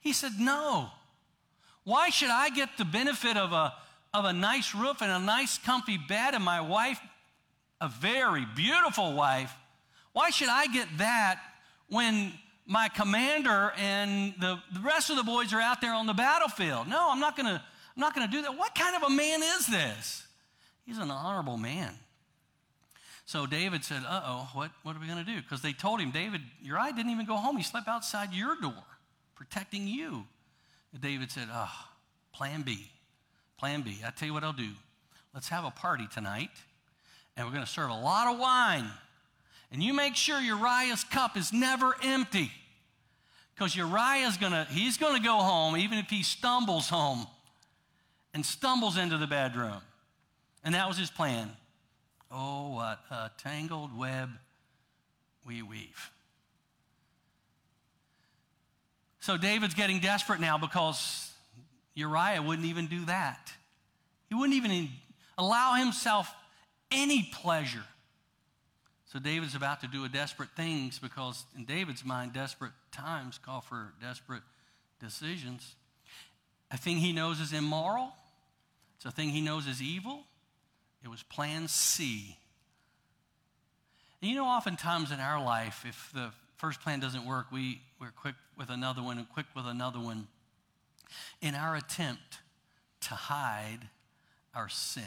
[0.00, 0.90] He said, No.
[1.82, 3.74] Why should I get the benefit of a,
[4.14, 6.98] of a nice roof and a nice comfy bed and my wife,
[7.80, 9.52] a very beautiful wife?
[10.12, 11.40] Why should I get that
[11.88, 12.32] when
[12.66, 16.88] my commander and the, the rest of the boys are out there on the battlefield.
[16.88, 17.62] No, I'm not going to
[17.96, 18.57] I'm not going to do that.
[18.59, 20.27] What kind of a man is this?
[20.85, 21.94] He's an honorable man.
[23.27, 25.40] So David said, Uh oh, what, what are we going to do?
[25.40, 27.57] Because they told him, David, Uriah didn't even go home.
[27.57, 28.85] He slept outside your door,
[29.35, 30.24] protecting you.
[30.92, 31.70] And David said, Oh,
[32.33, 32.90] plan B.
[33.59, 34.00] Plan B.
[34.05, 34.70] I tell you what I'll do.
[35.33, 36.50] Let's have a party tonight,
[37.37, 38.90] and we're going to serve a lot of wine.
[39.74, 42.52] And you make sure Uriah's cup is never empty.
[43.54, 47.26] Because Uriah's gonna, he's gonna go home, even if he stumbles home
[48.32, 49.80] and stumbles into the bedroom.
[50.62, 51.50] And that was his plan.
[52.30, 54.30] Oh, what a tangled web
[55.44, 56.12] we weave.
[59.18, 61.32] So David's getting desperate now because
[61.96, 63.52] Uriah wouldn't even do that.
[64.28, 64.88] He wouldn't even
[65.37, 66.32] allow himself
[66.92, 67.82] any pleasure
[69.14, 73.61] so David's about to do a desperate things because in David's mind, desperate times call
[73.61, 74.42] for desperate
[74.98, 75.77] decisions.
[76.72, 78.12] A thing he knows is immoral.
[78.96, 80.24] It's a thing he knows is evil.
[81.05, 82.37] It was plan C.
[84.20, 88.11] And you know, oftentimes in our life, if the first plan doesn't work, we, we're
[88.11, 90.27] quick with another one and quick with another one
[91.40, 92.40] in our attempt
[93.03, 93.90] to hide
[94.57, 95.05] our sin.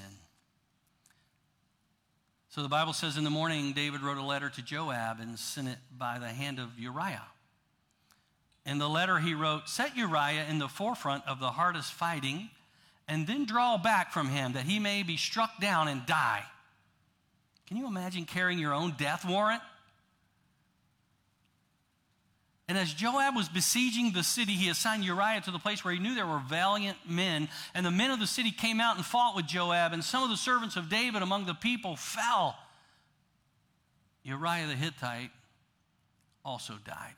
[2.50, 5.68] So the Bible says in the morning, David wrote a letter to Joab and sent
[5.68, 7.26] it by the hand of Uriah.
[8.66, 12.50] In the letter, he wrote, Set Uriah in the forefront of the hardest fighting,
[13.08, 16.44] and then draw back from him that he may be struck down and die.
[17.68, 19.62] Can you imagine carrying your own death warrant?
[22.68, 26.00] And as Joab was besieging the city, he assigned Uriah to the place where he
[26.02, 27.48] knew there were valiant men.
[27.74, 30.30] And the men of the city came out and fought with Joab, and some of
[30.30, 32.58] the servants of David among the people fell.
[34.24, 35.32] Uriah the Hittite
[36.44, 37.16] also died.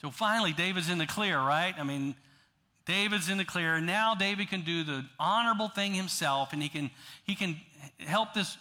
[0.00, 1.74] So finally, David's in the clear, right?
[1.76, 2.14] I mean,
[2.84, 3.80] David's in the clear.
[3.80, 6.90] Now David can do the honorable thing himself, and he can,
[7.24, 7.56] he can
[7.98, 8.56] help this,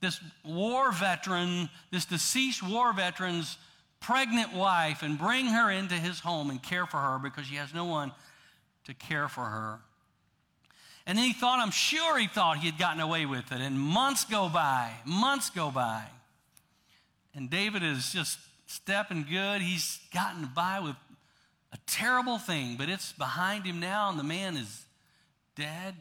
[0.00, 3.56] this war veteran, this deceased war veteran's
[4.00, 7.74] pregnant wife and bring her into his home and care for her because he has
[7.74, 8.12] no one
[8.84, 9.78] to care for her.
[11.06, 13.60] And then he thought, I'm sure he thought he had gotten away with it.
[13.60, 16.04] And months go by, months go by.
[17.34, 19.62] And David is just stepping good.
[19.62, 20.96] He's gotten by with
[21.72, 24.84] a terrible thing, but it's behind him now, and the man is
[25.54, 25.94] dead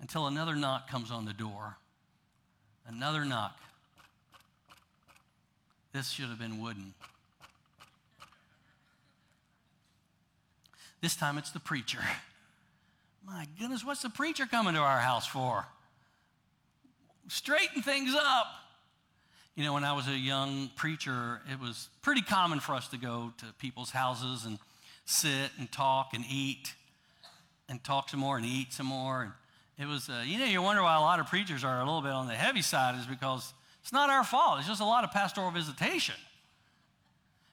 [0.00, 1.76] until another knock comes on the door.
[2.86, 3.56] Another knock.
[5.92, 6.94] This should have been wooden.
[11.00, 12.00] This time it's the preacher.
[13.26, 15.66] My goodness, what's the preacher coming to our house for?
[17.28, 18.46] Straighten things up.
[19.54, 22.96] You know, when I was a young preacher, it was pretty common for us to
[22.96, 24.58] go to people's houses and
[25.04, 26.74] sit and talk and eat
[27.68, 29.22] and talk some more and eat some more.
[29.22, 29.32] And
[29.78, 32.02] it was, uh, you know, you wonder why a lot of preachers are a little
[32.02, 34.58] bit on the heavy side is because it's not our fault.
[34.58, 36.14] It's just a lot of pastoral visitation.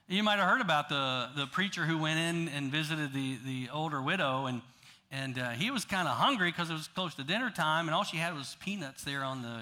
[0.08, 3.68] You might have heard about the, the preacher who went in and visited the, the
[3.72, 4.62] older widow, and,
[5.10, 7.94] and uh, he was kind of hungry because it was close to dinner time, and
[7.94, 9.58] all she had was peanuts there on the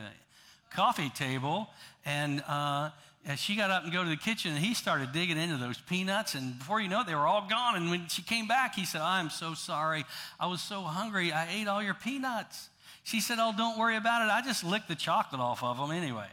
[0.71, 1.71] coffee table.
[2.05, 2.91] And uh,
[3.37, 6.35] she got up and go to the kitchen, and he started digging into those peanuts,
[6.35, 7.77] and before you know it, they were all gone.
[7.77, 10.05] And when she came back, he said, I'm so sorry.
[10.39, 11.33] I was so hungry.
[11.33, 12.69] I ate all your peanuts.
[13.03, 14.31] She said, Oh, don't worry about it.
[14.31, 16.29] I just licked the chocolate off of them anyway.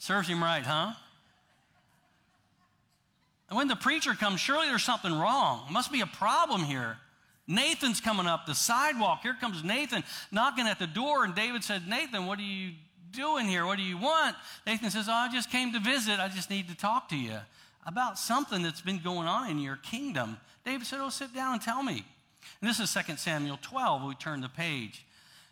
[0.00, 0.94] Serves him right, huh?
[3.52, 5.66] And when the preacher comes, surely there's something wrong.
[5.70, 6.96] Must be a problem here.
[7.46, 9.20] Nathan's coming up the sidewalk.
[9.22, 11.22] Here comes Nathan knocking at the door.
[11.26, 12.70] And David said, Nathan, what are you
[13.10, 13.66] doing here?
[13.66, 14.36] What do you want?
[14.66, 16.18] Nathan says, oh, I just came to visit.
[16.18, 17.36] I just need to talk to you
[17.84, 20.38] about something that's been going on in your kingdom.
[20.64, 22.06] David said, Oh, sit down and tell me.
[22.62, 24.04] And this is 2 Samuel 12.
[24.04, 25.04] We turn the page.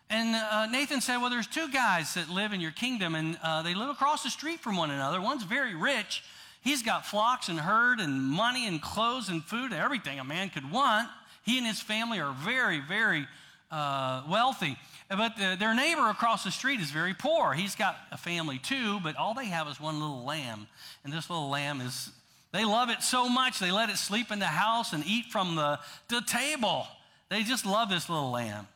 [0.09, 3.61] And uh, Nathan said, Well, there's two guys that live in your kingdom, and uh,
[3.61, 5.21] they live across the street from one another.
[5.21, 6.23] One's very rich,
[6.63, 10.51] He's got flocks and herd and money and clothes and food, and everything a man
[10.51, 11.09] could want.
[11.43, 13.27] He and his family are very, very
[13.71, 14.77] uh, wealthy.
[15.09, 17.53] But the, their neighbor across the street is very poor.
[17.53, 20.69] He's got a family too, but all they have is one little lamb.
[21.03, 22.11] And this little lamb is,
[22.53, 25.57] they love it so much, they let it sleep in the house and eat from
[25.57, 26.87] the, the table.
[27.29, 28.69] They just love this little lamb.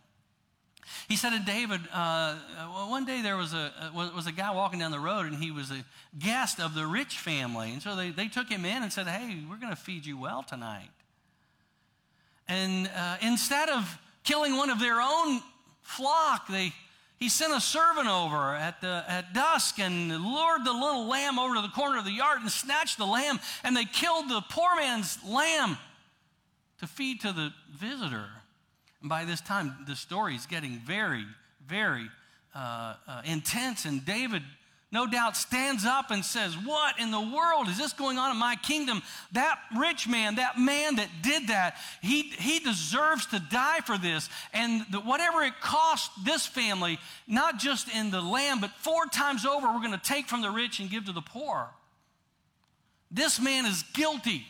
[1.08, 2.36] He said to David, uh,
[2.88, 5.70] one day there was a, was a guy walking down the road and he was
[5.70, 5.84] a
[6.18, 7.72] guest of the rich family.
[7.72, 10.18] And so they, they took him in and said, Hey, we're going to feed you
[10.18, 10.90] well tonight.
[12.48, 15.40] And uh, instead of killing one of their own
[15.80, 16.72] flock, they,
[17.18, 21.54] he sent a servant over at, the, at dusk and lured the little lamb over
[21.54, 23.40] to the corner of the yard and snatched the lamb.
[23.62, 25.78] And they killed the poor man's lamb
[26.80, 28.26] to feed to the visitor.
[29.04, 31.26] By this time, the story is getting very,
[31.66, 32.08] very
[32.54, 33.84] uh, uh, intense.
[33.84, 34.42] And David,
[34.90, 38.38] no doubt, stands up and says, What in the world is this going on in
[38.38, 39.02] my kingdom?
[39.32, 44.30] That rich man, that man that did that, he, he deserves to die for this.
[44.54, 49.44] And the, whatever it cost this family, not just in the land, but four times
[49.44, 51.68] over, we're going to take from the rich and give to the poor.
[53.10, 54.46] This man is guilty.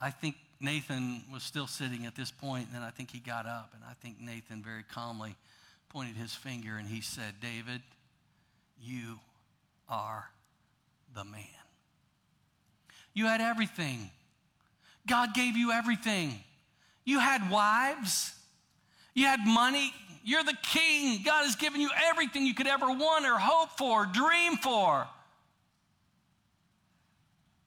[0.00, 0.34] I think
[0.64, 3.82] Nathan was still sitting at this point, and then I think he got up, and
[3.88, 5.36] I think Nathan very calmly
[5.94, 7.80] pointed his finger and he said, David,
[8.82, 9.20] you
[9.88, 10.28] are
[11.14, 11.44] the man.
[13.14, 14.10] You had everything.
[15.06, 16.34] God gave you everything.
[17.04, 18.34] You had wives.
[19.14, 19.94] You had money.
[20.24, 21.22] You're the king.
[21.24, 25.06] God has given you everything you could ever want or hope for, dream for.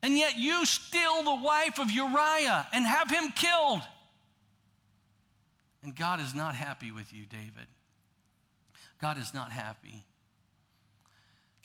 [0.07, 3.81] And yet you steal the wife of Uriah and have him killed.
[5.83, 7.67] And God is not happy with you, David.
[9.01, 10.05] God is not happy.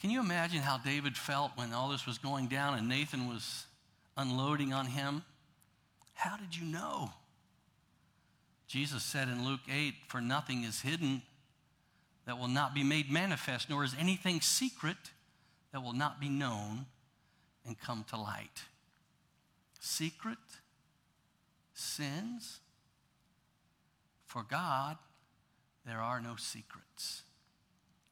[0.00, 3.66] Can you imagine how David felt when all this was going down and Nathan was
[4.16, 5.22] unloading on him?
[6.14, 7.12] How did you know?
[8.66, 11.22] Jesus said in Luke 8, For nothing is hidden
[12.26, 14.96] that will not be made manifest, nor is anything secret
[15.70, 16.86] that will not be known
[17.66, 18.62] and come to light.
[19.80, 20.38] Secret
[21.74, 22.60] sins,
[24.26, 24.96] for God,
[25.86, 27.22] there are no secrets.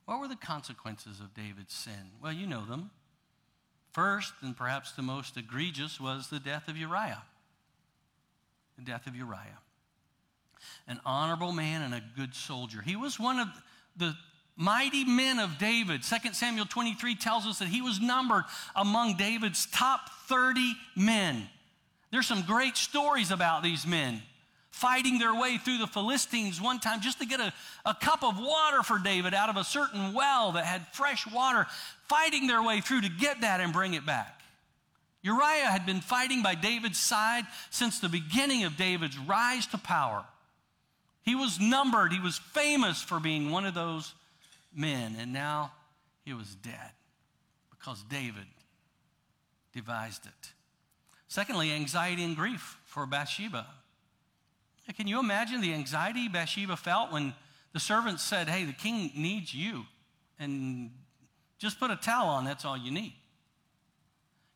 [0.04, 2.12] What were the consequences of David's sin?
[2.22, 2.90] Well, you know them.
[3.92, 7.22] First, and perhaps the most egregious, was the death of Uriah.
[8.76, 9.58] The death of Uriah.
[10.86, 12.82] An honorable man and a good soldier.
[12.82, 13.48] He was one of
[13.96, 14.14] the
[14.60, 16.02] mighty men of David.
[16.02, 18.44] 2 Samuel 23 tells us that he was numbered
[18.76, 21.48] among David's top 30 men.
[22.12, 24.22] There's some great stories about these men.
[24.70, 27.52] fighting their way through the Philistines one time just to get a,
[27.84, 31.66] a cup of water for David out of a certain well that had fresh water,
[32.08, 34.40] fighting their way through to get that and bring it back.
[35.22, 40.24] Uriah had been fighting by David's side since the beginning of David's rise to power.
[41.22, 44.14] He was numbered, he was famous for being one of those
[44.74, 45.72] men, and now
[46.24, 46.92] he was dead
[47.70, 48.46] because David
[49.72, 50.52] devised it.
[51.28, 53.66] Secondly, anxiety and grief for Bathsheba.
[54.96, 57.32] Can you imagine the anxiety Bathsheba felt when
[57.72, 59.84] the servants said, Hey, the king needs you,
[60.38, 60.90] and
[61.58, 63.14] just put a towel on, that's all you need?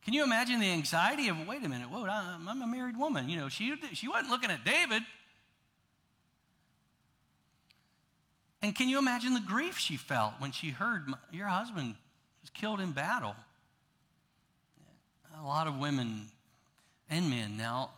[0.04, 3.28] Can you imagine the anxiety of, wait a minute, whoa, I'm a married woman.
[3.28, 5.02] You know, she, she wasn't looking at David.
[8.64, 11.96] And can you imagine the grief she felt when she heard your husband
[12.40, 13.36] was killed in battle?
[15.38, 16.22] A lot of women
[17.10, 17.90] and men now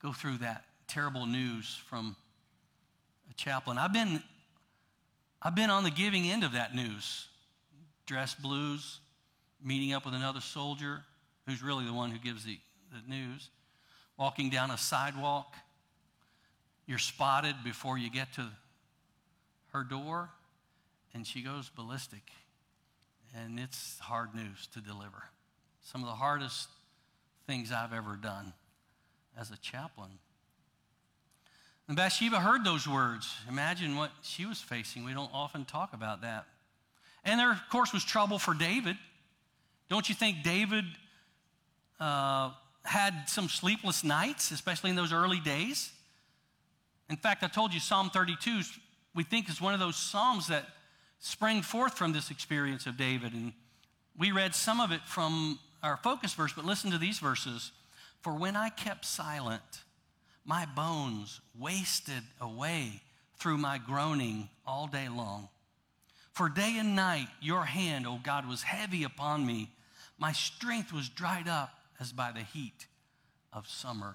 [0.00, 2.14] go through that terrible news from
[3.28, 3.76] a chaplain.
[3.76, 4.22] I've been,
[5.42, 7.26] I've been on the giving end of that news.
[8.06, 9.00] Dress blues,
[9.60, 11.02] meeting up with another soldier
[11.44, 12.56] who's really the one who gives the,
[12.92, 13.48] the news,
[14.16, 15.56] walking down a sidewalk.
[16.86, 18.48] You're spotted before you get to
[19.72, 20.30] her door,
[21.14, 22.30] and she goes ballistic.
[23.36, 25.24] And it's hard news to deliver.
[25.82, 26.68] Some of the hardest
[27.46, 28.52] things I've ever done
[29.38, 30.18] as a chaplain.
[31.88, 33.34] And Bathsheba heard those words.
[33.48, 35.04] Imagine what she was facing.
[35.04, 36.46] We don't often talk about that.
[37.24, 38.96] And there, of course, was trouble for David.
[39.88, 40.84] Don't you think David
[41.98, 42.50] uh,
[42.84, 45.90] had some sleepless nights, especially in those early days?
[47.08, 48.60] In fact, I told you Psalm 32
[49.18, 50.64] we think is one of those psalms that
[51.18, 53.32] sprang forth from this experience of David.
[53.32, 53.52] And
[54.16, 57.72] we read some of it from our focus verse, but listen to these verses.
[58.20, 59.82] For when I kept silent,
[60.44, 63.02] my bones wasted away
[63.40, 65.48] through my groaning all day long.
[66.32, 69.72] For day and night, your hand, O God, was heavy upon me.
[70.16, 72.86] My strength was dried up as by the heat
[73.52, 74.14] of summer.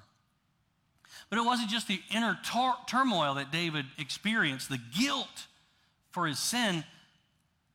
[1.29, 5.47] But it wasn't just the inner tor- turmoil that David experienced, the guilt
[6.11, 6.83] for his sin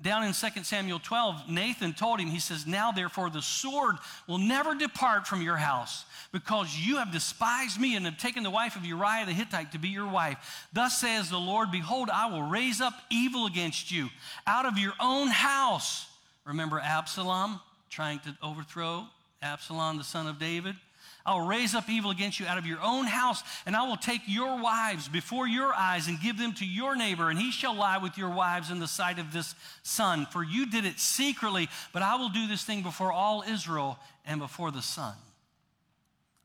[0.01, 3.97] down in 2 Samuel 12, Nathan told him, he says, Now therefore the sword
[4.29, 8.51] will never depart from your house, because you have despised me and have taken the
[8.51, 10.69] wife of Uriah the Hittite to be your wife.
[10.73, 14.09] Thus says the Lord, Behold, I will raise up evil against you
[14.47, 16.07] out of your own house.
[16.45, 17.59] Remember Absalom
[17.91, 19.05] trying to overthrow
[19.43, 20.77] Absalom, the son of David?
[21.25, 23.97] I will raise up evil against you out of your own house, and I will
[23.97, 27.75] take your wives before your eyes and give them to your neighbor, and he shall
[27.75, 30.27] lie with your wives in the sight of this sun.
[30.27, 34.41] For you did it secretly, but I will do this thing before all Israel and
[34.41, 35.15] before the sun.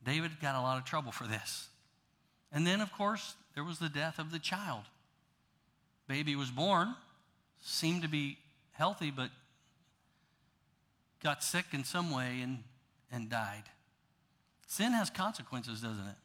[0.05, 1.67] David got a lot of trouble for this.
[2.51, 4.83] And then, of course, there was the death of the child.
[6.07, 6.95] Baby was born,
[7.61, 8.37] seemed to be
[8.73, 9.29] healthy, but
[11.23, 12.59] got sick in some way and,
[13.11, 13.63] and died.
[14.73, 16.15] Sin has consequences, doesn't it?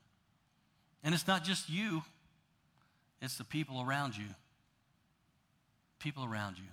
[1.05, 2.03] And it's not just you,
[3.20, 4.24] it's the people around you.
[5.99, 6.70] People around you.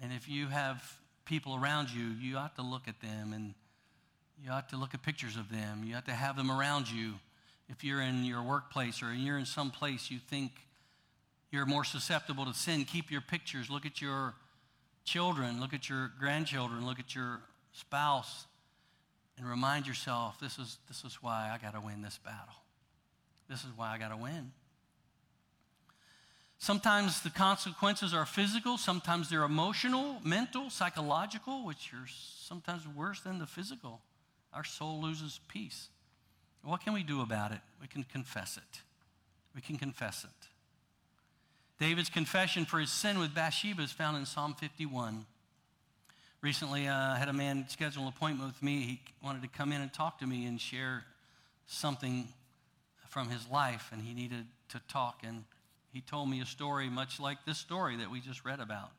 [0.00, 0.82] And if you have
[1.26, 3.52] people around you, you ought to look at them and
[4.42, 5.82] you ought to look at pictures of them.
[5.84, 7.12] You ought to have them around you.
[7.68, 10.52] If you're in your workplace or you're in some place you think
[11.50, 13.68] you're more susceptible to sin, keep your pictures.
[13.68, 14.32] Look at your
[15.04, 17.40] children, look at your grandchildren, look at your
[17.72, 18.46] spouse
[19.36, 22.54] and remind yourself this is, this is why I got to win this battle.
[23.48, 24.52] This is why I got to win.
[26.58, 33.40] Sometimes the consequences are physical, sometimes they're emotional, mental, psychological, which are sometimes worse than
[33.40, 34.00] the physical.
[34.54, 35.88] Our soul loses peace.
[36.62, 37.58] What can we do about it?
[37.80, 38.80] We can confess it.
[39.54, 40.48] We can confess it.
[41.80, 45.26] David's confession for his sin with Bathsheba is found in Psalm 51.
[46.42, 48.80] Recently, uh, I had a man schedule an appointment with me.
[48.80, 51.04] He wanted to come in and talk to me and share
[51.68, 52.26] something
[53.08, 55.20] from his life, and he needed to talk.
[55.22, 55.44] And
[55.92, 58.90] he told me a story much like this story that we just read about.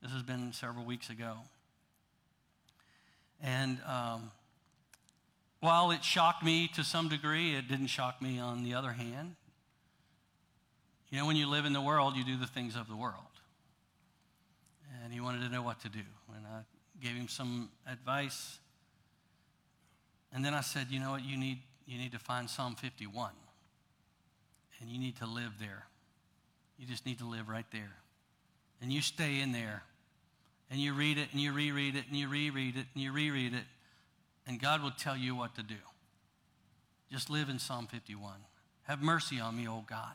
[0.00, 1.34] This has been several weeks ago.
[3.42, 4.30] And um,
[5.60, 9.36] while it shocked me to some degree, it didn't shock me on the other hand.
[11.10, 13.31] You know, when you live in the world, you do the things of the world
[15.02, 16.00] and he wanted to know what to do.
[16.36, 16.62] And I
[17.02, 18.58] gave him some advice.
[20.32, 23.30] And then I said, you know what, you need, you need to find Psalm 51.
[24.80, 25.86] And you need to live there.
[26.78, 27.96] You just need to live right there.
[28.80, 29.82] And you stay in there.
[30.70, 33.52] And you read it and you reread it and you reread it and you reread
[33.54, 33.64] it.
[34.46, 35.74] And God will tell you what to do.
[37.10, 38.32] Just live in Psalm 51.
[38.84, 40.14] Have mercy on me, O God.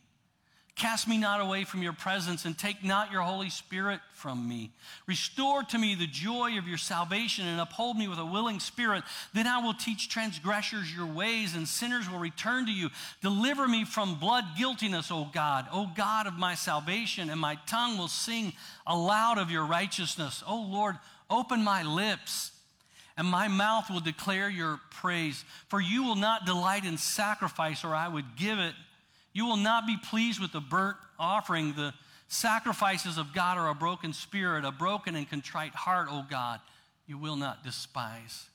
[0.81, 4.71] Cast me not away from your presence and take not your Holy Spirit from me.
[5.05, 9.03] Restore to me the joy of your salvation and uphold me with a willing spirit.
[9.31, 12.89] Then I will teach transgressors your ways and sinners will return to you.
[13.21, 17.99] Deliver me from blood guiltiness, O God, O God of my salvation, and my tongue
[17.99, 18.51] will sing
[18.87, 20.43] aloud of your righteousness.
[20.47, 20.95] O Lord,
[21.29, 22.53] open my lips
[23.17, 25.45] and my mouth will declare your praise.
[25.67, 28.73] For you will not delight in sacrifice, or I would give it.
[29.33, 31.73] You will not be pleased with the burnt offering.
[31.73, 31.93] The
[32.27, 36.59] sacrifices of God are a broken spirit, a broken and contrite heart, O God,
[37.07, 38.47] you will not despise.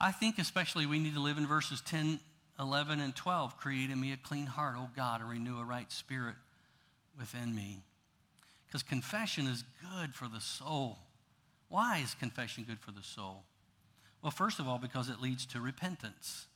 [0.00, 2.20] I think especially we need to live in verses 10,
[2.58, 3.56] 11, and 12.
[3.56, 6.34] Create in me a clean heart, O God, and renew a right spirit
[7.18, 7.82] within me.
[8.66, 10.98] Because confession is good for the soul.
[11.68, 13.44] Why is confession good for the soul?
[14.20, 16.46] Well, first of all, because it leads to repentance.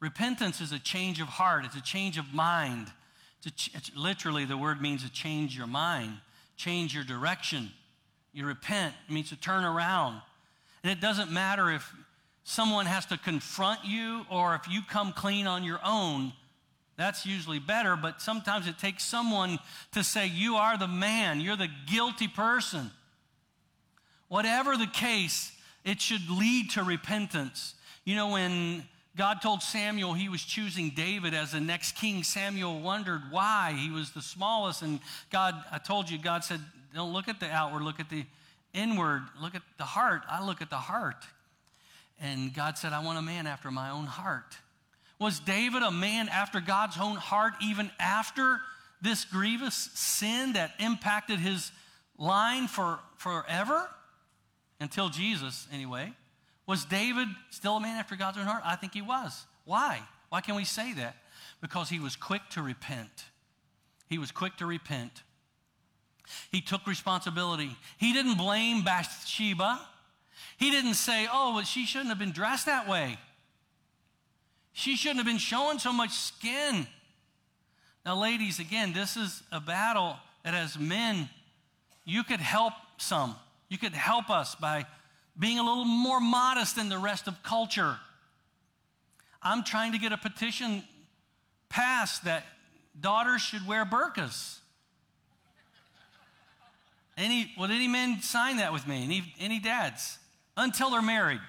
[0.00, 2.88] Repentance is a change of heart, it's a change of mind.
[3.44, 6.18] It's literally, the word means to change your mind,
[6.56, 7.70] change your direction.
[8.32, 10.20] You repent, it means to turn around.
[10.82, 11.90] And it doesn't matter if
[12.44, 16.32] someone has to confront you or if you come clean on your own.
[16.96, 19.58] That's usually better, but sometimes it takes someone
[19.92, 22.90] to say, You are the man, you're the guilty person.
[24.28, 25.52] Whatever the case,
[25.84, 27.74] it should lead to repentance.
[28.04, 28.84] You know, when
[29.16, 32.22] God told Samuel he was choosing David as the next king.
[32.22, 33.74] Samuel wondered why.
[33.78, 34.82] He was the smallest.
[34.82, 35.00] And
[35.32, 36.60] God, I told you, God said,
[36.94, 38.24] don't look at the outward, look at the
[38.74, 40.22] inward, look at the heart.
[40.28, 41.24] I look at the heart.
[42.20, 44.56] And God said, I want a man after my own heart.
[45.18, 48.60] Was David a man after God's own heart even after
[49.00, 51.72] this grievous sin that impacted his
[52.18, 53.88] line for forever?
[54.78, 56.12] Until Jesus, anyway.
[56.66, 58.62] Was David still a man after God's own heart?
[58.64, 59.46] I think he was.
[59.64, 60.00] Why?
[60.28, 61.16] Why can we say that?
[61.60, 63.26] Because he was quick to repent.
[64.08, 65.22] He was quick to repent.
[66.50, 67.76] He took responsibility.
[67.98, 69.80] He didn't blame Bathsheba.
[70.56, 73.18] He didn't say, oh, well, she shouldn't have been dressed that way.
[74.72, 76.86] She shouldn't have been showing so much skin.
[78.04, 81.28] Now, ladies, again, this is a battle that as men,
[82.04, 83.36] you could help some.
[83.68, 84.86] You could help us by
[85.38, 87.96] being a little more modest than the rest of culture.
[89.42, 90.82] I'm trying to get a petition
[91.68, 92.44] passed that
[92.98, 94.58] daughters should wear burqas.
[97.16, 99.04] Any, would any men sign that with me?
[99.04, 100.18] Any, any dads?
[100.56, 101.40] Until they're married.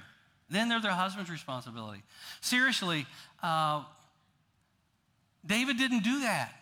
[0.49, 2.03] Then they're their husband's responsibility.
[2.39, 3.05] Seriously,
[3.43, 3.83] uh,
[5.45, 6.53] David didn't do that.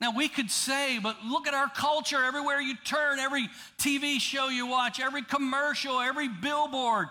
[0.00, 4.48] Now, we could say, but look at our culture everywhere you turn, every TV show
[4.48, 7.06] you watch, every commercial, every billboard,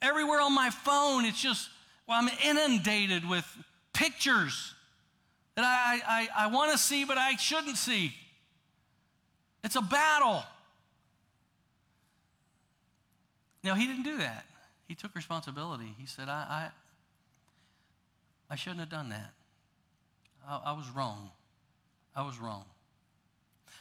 [0.00, 1.24] everywhere on my phone.
[1.24, 1.68] It's just,
[2.08, 3.46] well, I'm inundated with
[3.92, 4.74] pictures
[5.56, 8.12] that I, I, I want to see, but I shouldn't see.
[9.62, 10.42] It's a battle.
[13.62, 14.46] Now, he didn't do that.
[14.88, 15.94] He took responsibility.
[15.98, 16.70] He said, I,
[18.50, 19.32] I, I shouldn't have done that.
[20.46, 21.30] I, I was wrong.
[22.14, 22.64] I was wrong.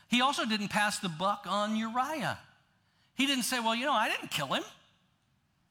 [0.08, 2.38] He also didn't pass the buck on Uriah.
[3.16, 4.64] He didn't say, Well, you know, I didn't kill him.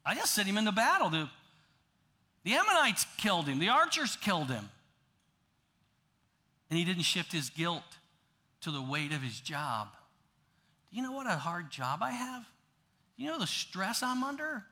[0.05, 1.11] I just sent him in the battle.
[1.11, 1.29] The,
[2.45, 4.69] the Ammonites killed him, the archers killed him.
[6.71, 7.83] And he didn't shift his guilt
[8.63, 9.89] to the weight of his job.
[10.91, 12.45] Do you know what a hard job I have?
[13.17, 14.65] Do you know the stress I'm under?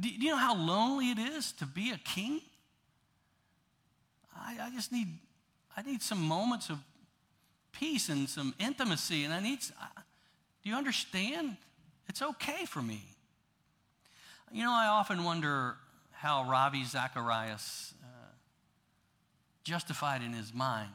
[0.00, 2.40] Do you know how lonely it is to be a king?
[4.34, 5.08] I, I just need
[5.76, 6.78] I need some moments of
[7.72, 9.60] peace and some intimacy, and I need.
[10.62, 11.56] Do you understand?
[12.08, 13.02] It's okay for me.
[14.52, 15.76] You know, I often wonder
[16.10, 18.06] how Ravi Zacharias uh,
[19.64, 20.90] justified in his mind.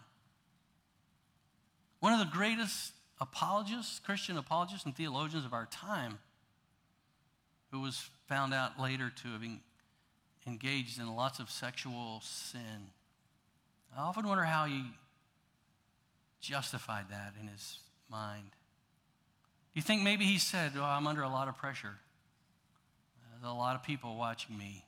[2.00, 6.20] One of the greatest apologists, Christian apologists and theologians of our time,
[7.72, 9.60] who was found out later to have been
[10.46, 12.92] engaged in lots of sexual sin.
[13.98, 14.84] I often wonder how he
[16.40, 17.80] justified that in his
[18.12, 18.52] mind.
[19.74, 21.96] Do you think maybe he said, oh, I'm under a lot of pressure?
[23.32, 24.86] There's a lot of people watching me.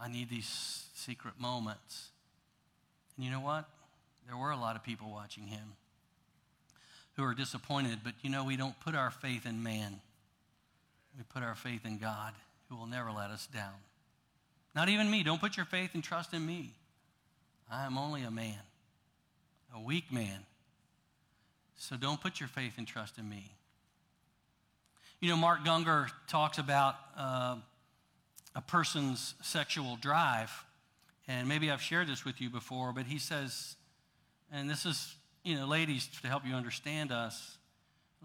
[0.00, 2.08] I need these secret moments.
[3.16, 3.68] And you know what?
[4.26, 5.74] There were a lot of people watching him
[7.16, 10.00] who are disappointed, but you know, we don't put our faith in man.
[11.18, 12.32] We put our faith in God,
[12.68, 13.74] who will never let us down.
[14.74, 15.22] Not even me.
[15.22, 16.70] Don't put your faith and trust in me.
[17.70, 18.58] I am only a man,
[19.74, 20.44] a weak man.
[21.76, 23.52] So don't put your faith and trust in me.
[25.20, 27.56] You know, Mark Gungor talks about uh,
[28.54, 30.50] a person's sexual drive.
[31.28, 33.76] And maybe I've shared this with you before, but he says,
[34.50, 35.14] and this is,
[35.44, 37.58] you know, ladies, to help you understand us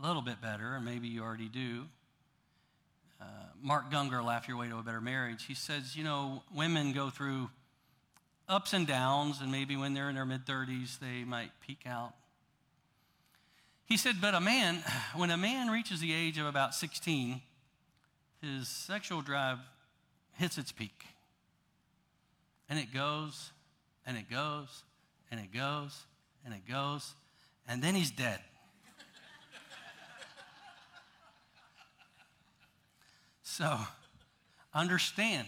[0.01, 1.83] a little bit better, and maybe you already do.
[3.21, 3.25] Uh,
[3.61, 7.11] Mark Gungor, Laugh Your Way to a Better Marriage, he says, you know, women go
[7.11, 7.49] through
[8.47, 12.13] ups and downs, and maybe when they're in their mid 30s, they might peak out.
[13.85, 14.83] He said, but a man,
[15.15, 17.41] when a man reaches the age of about 16,
[18.41, 19.59] his sexual drive
[20.33, 21.05] hits its peak.
[22.69, 23.51] And it goes,
[24.05, 24.83] and it goes,
[25.31, 26.03] and it goes,
[26.43, 27.13] and it goes,
[27.67, 28.39] and then he's dead.
[33.43, 33.79] so,
[34.73, 35.47] understand.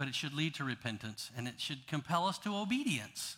[0.00, 3.36] But it should lead to repentance, and it should compel us to obedience.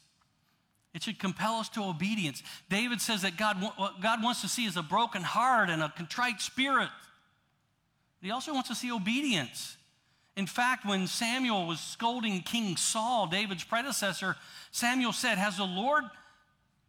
[0.95, 2.41] It should compel us to obedience.
[2.69, 5.89] David says that God, what God wants to see is a broken heart and a
[5.89, 6.89] contrite spirit.
[8.21, 9.77] He also wants to see obedience.
[10.37, 14.37] In fact, when Samuel was scolding King Saul, David's predecessor,
[14.71, 16.05] Samuel said, Has the Lord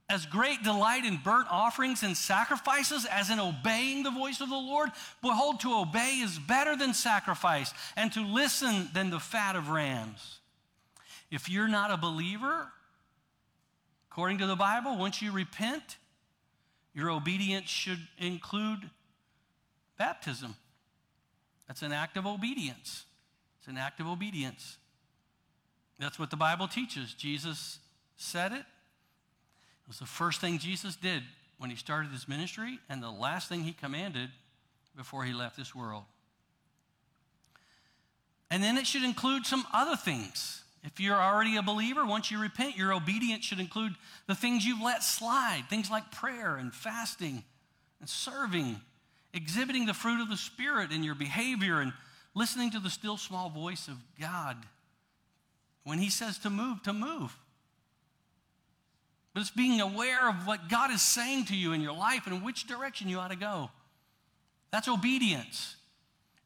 [0.10, 4.56] as great delight in burnt offerings and sacrifices as in obeying the voice of the
[4.56, 4.90] Lord?
[5.22, 10.40] Behold, to obey is better than sacrifice, and to listen than the fat of rams.
[11.32, 12.68] If you're not a believer,
[14.12, 15.98] according to the Bible, once you repent,
[16.94, 18.90] your obedience should include
[19.98, 20.56] baptism.
[21.68, 23.06] That's an act of obedience.
[23.60, 24.78] It's an act of obedience.
[25.98, 27.14] That's what the Bible teaches.
[27.14, 27.80] Jesus
[28.18, 28.66] said it.
[29.86, 31.24] It was the first thing Jesus did
[31.58, 34.30] when he started his ministry and the last thing he commanded
[34.96, 36.04] before he left this world.
[38.50, 40.64] And then it should include some other things.
[40.84, 43.94] If you're already a believer, once you repent, your obedience should include
[44.28, 47.44] the things you've let slide, things like prayer and fasting
[48.00, 48.80] and serving
[49.34, 51.92] exhibiting the fruit of the Spirit in your behavior and
[52.36, 54.58] listening to the still small voice of God.
[55.84, 57.36] When He says to move, to move.
[59.34, 62.44] But it's being aware of what God is saying to you in your life and
[62.44, 63.72] which direction you ought to go.
[64.72, 65.76] That's obedience.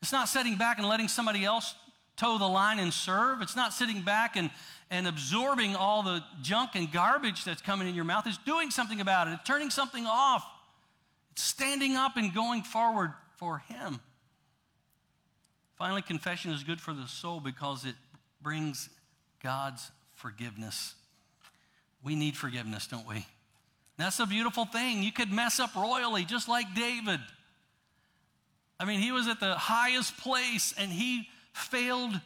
[0.01, 1.75] It's not sitting back and letting somebody else
[2.15, 3.41] toe the line and serve.
[3.41, 4.49] It's not sitting back and,
[4.89, 8.25] and absorbing all the junk and garbage that's coming in your mouth.
[8.25, 10.45] It's doing something about it, it's turning something off
[11.37, 13.99] it's standing up and going forward for Him.
[15.75, 17.93] Finally, confession is good for the soul because it
[18.41, 18.89] brings
[19.43, 20.95] God's forgiveness.
[22.07, 23.25] We need forgiveness, don't we?
[23.97, 25.03] That's a beautiful thing.
[25.03, 27.19] You could mess up royally, just like David.
[28.79, 32.17] I mean, he was at the highest place and he failed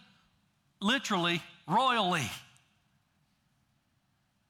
[0.79, 2.29] literally, royally.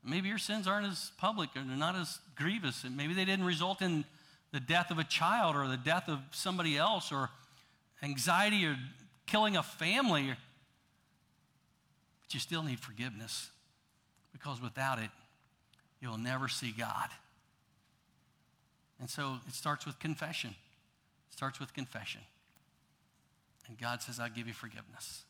[0.04, 3.46] Maybe your sins aren't as public or they're not as grievous, and maybe they didn't
[3.46, 4.04] result in
[4.52, 7.30] the death of a child or the death of somebody else or
[8.04, 8.76] anxiety or
[9.28, 10.28] killing a family.
[12.20, 13.50] But you still need forgiveness
[14.34, 15.10] because without it,
[16.02, 17.10] you'll never see God.
[19.00, 20.52] And so it starts with confession.
[20.52, 22.22] It starts with confession.
[23.68, 25.24] And God says, I'll give you forgiveness.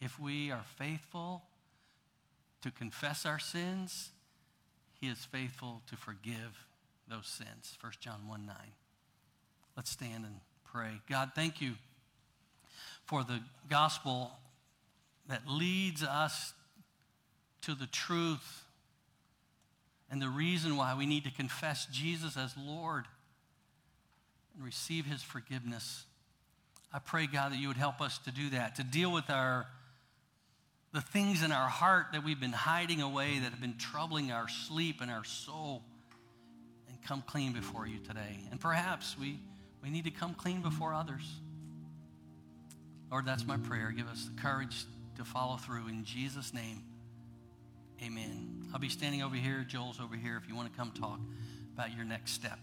[0.00, 1.42] If we are faithful
[2.62, 4.10] to confess our sins,
[5.00, 6.66] He is faithful to forgive
[7.08, 7.76] those sins.
[7.80, 8.56] 1 John 1 9.
[9.76, 11.00] Let's stand and pray.
[11.08, 11.72] God, thank you
[13.06, 14.32] for the gospel
[15.28, 16.52] that leads us
[17.62, 18.64] to the truth
[20.10, 23.04] and the reason why we need to confess Jesus as Lord
[24.54, 26.04] and receive his forgiveness.
[26.92, 29.66] I pray, God, that you would help us to do that, to deal with our
[30.92, 34.48] the things in our heart that we've been hiding away that have been troubling our
[34.48, 35.82] sleep and our soul
[36.88, 38.38] and come clean before you today.
[38.50, 39.38] And perhaps we,
[39.82, 41.30] we need to come clean before others.
[43.10, 43.92] Lord, that's my prayer.
[43.94, 44.84] Give us the courage
[45.16, 45.88] to follow through.
[45.88, 46.82] In Jesus' name,
[48.02, 48.64] amen.
[48.72, 49.64] I'll be standing over here.
[49.66, 51.20] Joel's over here if you want to come talk
[51.74, 52.58] about your next step.